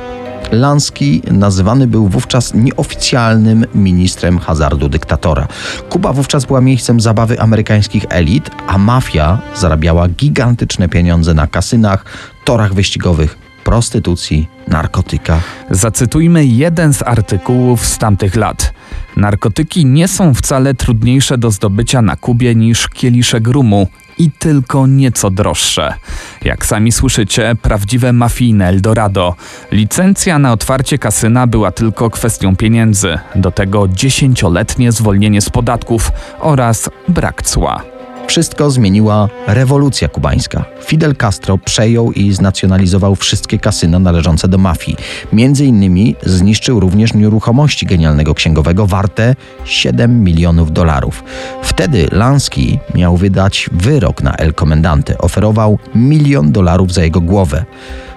Lanski 0.51 1.21
nazywany 1.31 1.87
był 1.87 2.07
wówczas 2.07 2.53
nieoficjalnym 2.53 3.65
ministrem 3.75 4.39
hazardu 4.39 4.89
dyktatora. 4.89 5.47
Kuba 5.89 6.13
wówczas 6.13 6.45
była 6.45 6.61
miejscem 6.61 6.99
zabawy 6.99 7.39
amerykańskich 7.39 8.05
elit, 8.09 8.51
a 8.67 8.77
mafia 8.77 9.39
zarabiała 9.55 10.07
gigantyczne 10.07 10.89
pieniądze 10.89 11.33
na 11.33 11.47
kasynach, 11.47 12.05
torach 12.45 12.73
wyścigowych, 12.73 13.37
prostytucji, 13.63 14.47
narkotykach. 14.67 15.43
Zacytujmy 15.71 16.45
jeden 16.45 16.93
z 16.93 17.01
artykułów 17.01 17.85
z 17.85 17.97
tamtych 17.97 18.35
lat. 18.35 18.73
Narkotyki 19.17 19.85
nie 19.85 20.07
są 20.07 20.33
wcale 20.33 20.73
trudniejsze 20.73 21.37
do 21.37 21.51
zdobycia 21.51 22.01
na 22.01 22.15
Kubie 22.15 22.55
niż 22.55 22.87
kieliszek 22.87 23.47
rumu 23.47 23.87
i 24.17 24.32
tylko 24.32 24.88
nieco 24.88 25.30
droższe. 25.30 25.93
Jak 26.41 26.65
sami 26.65 26.91
słyszycie, 26.91 27.56
prawdziwe 27.62 28.13
mafijne 28.13 28.67
Eldorado. 28.67 29.36
Licencja 29.71 30.39
na 30.39 30.51
otwarcie 30.51 30.97
kasyna 30.97 31.47
była 31.47 31.71
tylko 31.71 32.10
kwestią 32.10 32.56
pieniędzy, 32.56 33.19
do 33.36 33.51
tego 33.51 33.88
dziesięcioletnie 33.88 34.91
zwolnienie 34.91 35.41
z 35.41 35.49
podatków 35.49 36.12
oraz 36.39 36.89
brak 37.08 37.43
cła. 37.43 37.94
Wszystko 38.27 38.71
zmieniła 38.71 39.29
rewolucja 39.47 40.07
kubańska. 40.07 40.65
Fidel 40.81 41.15
Castro 41.15 41.57
przejął 41.57 42.11
i 42.11 42.33
znacjonalizował 42.33 43.15
wszystkie 43.15 43.59
kasyna 43.59 43.99
należące 43.99 44.47
do 44.47 44.57
mafii. 44.57 44.97
Między 45.33 45.65
innymi 45.65 46.15
zniszczył 46.23 46.79
również 46.79 47.13
nieruchomości 47.13 47.85
genialnego 47.85 48.33
księgowego 48.33 48.88
warte 48.88 49.35
7 49.65 50.23
milionów 50.23 50.71
dolarów. 50.71 51.23
Wtedy 51.61 52.07
Lansky 52.11 52.79
miał 52.95 53.17
wydać 53.17 53.69
wyrok 53.71 54.23
na 54.23 54.35
El 54.35 54.53
Comendante. 54.53 55.17
Oferował 55.17 55.79
milion 55.95 56.51
dolarów 56.51 56.93
za 56.93 57.03
jego 57.03 57.21
głowę. 57.21 57.65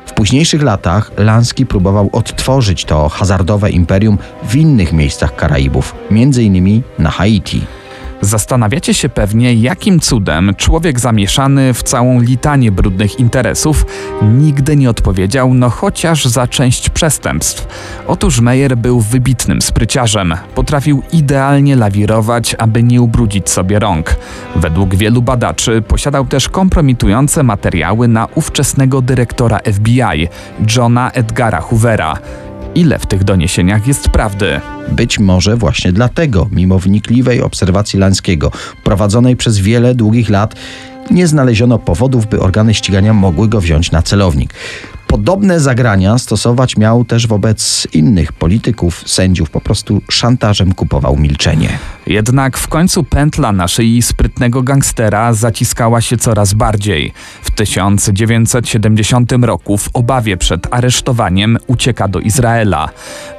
W 0.07 0.13
późniejszych 0.13 0.63
latach 0.63 1.11
Lansky 1.19 1.67
próbował 1.67 2.11
odtworzyć 2.13 2.85
to 2.85 3.09
hazardowe 3.09 3.71
imperium 3.71 4.19
w 4.43 4.57
innych 4.57 4.93
miejscach 4.93 5.37
Karaibów, 5.37 5.95
między 6.11 6.43
innymi 6.43 6.83
na 6.99 7.11
Haiti. 7.11 7.78
Zastanawiacie 8.21 8.95
się 8.95 9.09
pewnie, 9.09 9.55
jakim 9.55 10.01
cudem 10.01 10.55
człowiek 10.57 11.01
zamieszany 11.01 11.75
w 11.75 11.83
całą 11.83 12.21
litanię 12.21 12.73
brudnych 12.73 13.21
interesów 13.21 13.87
nigdy 14.23 14.77
nie 14.77 14.91
odpowiedział, 14.91 15.55
no 15.55 15.71
chociaż 15.71 16.25
za 16.25 16.47
część 16.47 16.91
przestępstw. 16.91 17.67
Otóż 18.07 18.41
Meyer 18.41 18.77
był 18.77 19.01
wybitnym 19.01 19.63
spryciarzem. 19.63 20.35
Potrafił 20.55 21.03
idealnie 21.13 21.77
lawirować, 21.77 22.57
aby 22.59 22.83
nie 22.83 23.03
ubrudzić 23.03 23.51
sobie 23.51 23.79
rąk. 23.79 24.17
Według 24.57 24.95
wielu 24.95 25.23
badaczy 25.23 25.83
posiadał 25.83 26.27
też 26.27 26.49
kompromitujące 26.49 27.43
materiały 27.43 28.09
na 28.09 28.27
ówczesnego 28.35 29.03
dyrektora 29.03 29.59
FBI, 29.73 30.29
Johna 30.77 31.11
Edgara 31.11 31.61
Hoovera. 31.61 32.19
Ile 32.75 32.99
w 32.99 33.07
tych 33.07 33.25
doniesieniach 33.25 33.87
jest 33.87 34.09
prawdy? 34.09 34.61
Być 34.93 35.19
może 35.19 35.57
właśnie 35.57 35.93
dlatego, 35.93 36.49
mimo 36.53 36.79
wnikliwej 36.79 37.43
obserwacji 37.43 37.99
Lańskiego, 37.99 38.53
prowadzonej 38.85 39.37
przez 39.37 39.59
wiele 39.59 39.95
długich 39.95 40.31
lat, 40.31 40.55
nie 41.11 41.27
znaleziono 41.27 41.79
powodów, 41.79 42.27
by 42.27 42.41
organy 42.41 42.75
ścigania 42.75 43.15
mogły 43.15 43.49
go 43.49 43.61
wziąć 43.61 43.91
na 43.91 44.03
celownik. 44.03 44.55
Podobne 45.07 45.61
zagrania 45.61 46.19
stosować 46.19 46.77
miał 46.77 47.05
też 47.05 47.27
wobec 47.27 47.89
innych 47.93 48.33
polityków, 48.33 49.03
sędziów, 49.07 49.51
po 49.51 49.61
prostu 49.61 50.03
szantażem 50.11 50.75
kupował 50.75 51.17
milczenie. 51.17 51.79
Jednak 52.09 52.59
w 52.59 52.69
końcu 52.69 53.05
pętla 53.05 53.53
na 53.53 53.69
szyi 53.69 54.03
sprytnego 54.03 54.63
gangstera 54.63 55.33
zaciskała 55.33 56.01
się 56.01 56.17
coraz 56.17 56.55
bardziej. 56.55 57.13
W 57.43 57.51
1970 57.51 59.33
roku 59.43 59.79
w 59.79 59.91
obawie 59.93 60.37
przed 60.37 60.75
aresztowaniem 60.75 61.59
ucieka 61.67 62.09
do 62.09 62.21
Izraela. 62.21 62.89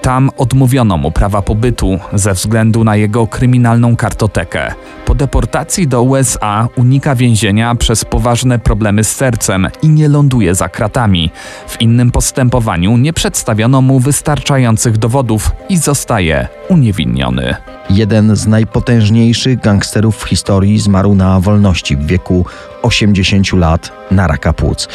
Tam 0.01 0.29
odmówiono 0.37 0.97
mu 0.97 1.11
prawa 1.11 1.41
pobytu 1.41 1.99
ze 2.13 2.33
względu 2.33 2.83
na 2.83 2.95
jego 2.95 3.27
kryminalną 3.27 3.95
kartotekę. 3.95 4.73
Po 5.05 5.15
deportacji 5.15 5.87
do 5.87 6.01
USA 6.03 6.67
unika 6.75 7.15
więzienia 7.15 7.75
przez 7.75 8.05
poważne 8.05 8.59
problemy 8.59 9.03
z 9.03 9.15
sercem 9.15 9.67
i 9.81 9.89
nie 9.89 10.07
ląduje 10.07 10.55
za 10.55 10.69
kratami. 10.69 11.31
W 11.67 11.81
innym 11.81 12.11
postępowaniu 12.11 12.97
nie 12.97 13.13
przedstawiono 13.13 13.81
mu 13.81 13.99
wystarczających 13.99 14.97
dowodów 14.97 15.51
i 15.69 15.77
zostaje 15.77 16.47
uniewinniony. 16.67 17.55
Jeden 17.89 18.35
z 18.35 18.47
najpotężniejszych 18.59 19.59
gangsterów 19.59 20.17
w 20.17 20.23
historii 20.23 20.79
zmarł 20.79 21.15
na 21.15 21.39
wolności 21.39 21.97
w 21.97 22.05
wieku 22.05 22.45
80 22.81 23.53
lat 23.53 23.91
na 24.11 24.27
raka 24.27 24.53
płuc. 24.53 24.87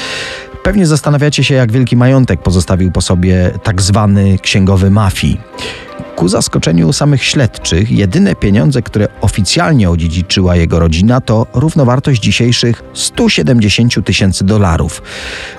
Pewnie 0.62 0.86
zastanawiacie 0.86 1.44
się, 1.44 1.54
jak 1.54 1.72
wielki 1.72 1.96
majątek 1.96 2.42
pozostawił 2.42 2.90
po 2.92 3.00
sobie 3.00 3.50
tak 3.62 3.82
zwany 3.82 4.38
księgowy 4.38 4.90
mafii. 4.90 5.40
Ku 6.16 6.28
zaskoczeniu 6.28 6.92
samych 6.92 7.24
śledczych, 7.24 7.90
jedyne 7.90 8.34
pieniądze, 8.34 8.82
które 8.82 9.08
oficjalnie 9.20 9.90
odziedziczyła 9.90 10.56
jego 10.56 10.78
rodzina, 10.78 11.20
to 11.20 11.46
równowartość 11.54 12.22
dzisiejszych 12.22 12.82
170 12.94 14.04
tysięcy 14.04 14.44
dolarów. 14.44 15.02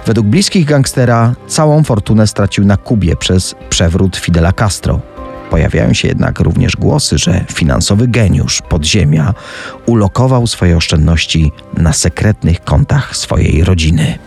Według 0.05 0.27
bliskich 0.27 0.65
gangstera 0.65 1.35
całą 1.47 1.83
fortunę 1.83 2.27
stracił 2.27 2.65
na 2.65 2.77
Kubie 2.77 3.15
przez 3.15 3.55
przewrót 3.69 4.17
Fidela 4.17 4.51
Castro. 4.51 5.14
Pojawiają 5.49 5.93
się 5.93 6.07
jednak 6.07 6.39
również 6.39 6.75
głosy, 6.75 7.17
że 7.17 7.45
finansowy 7.53 8.07
geniusz 8.07 8.61
podziemia 8.61 9.33
ulokował 9.85 10.47
swoje 10.47 10.77
oszczędności 10.77 11.51
na 11.77 11.93
sekretnych 11.93 12.63
kontach 12.63 13.17
swojej 13.17 13.63
rodziny. 13.63 14.17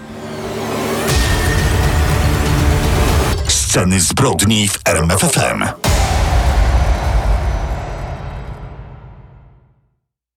Sceny 3.48 4.00
zbrodni 4.00 4.68
w 4.68 4.78
RMFFM. 4.84 5.64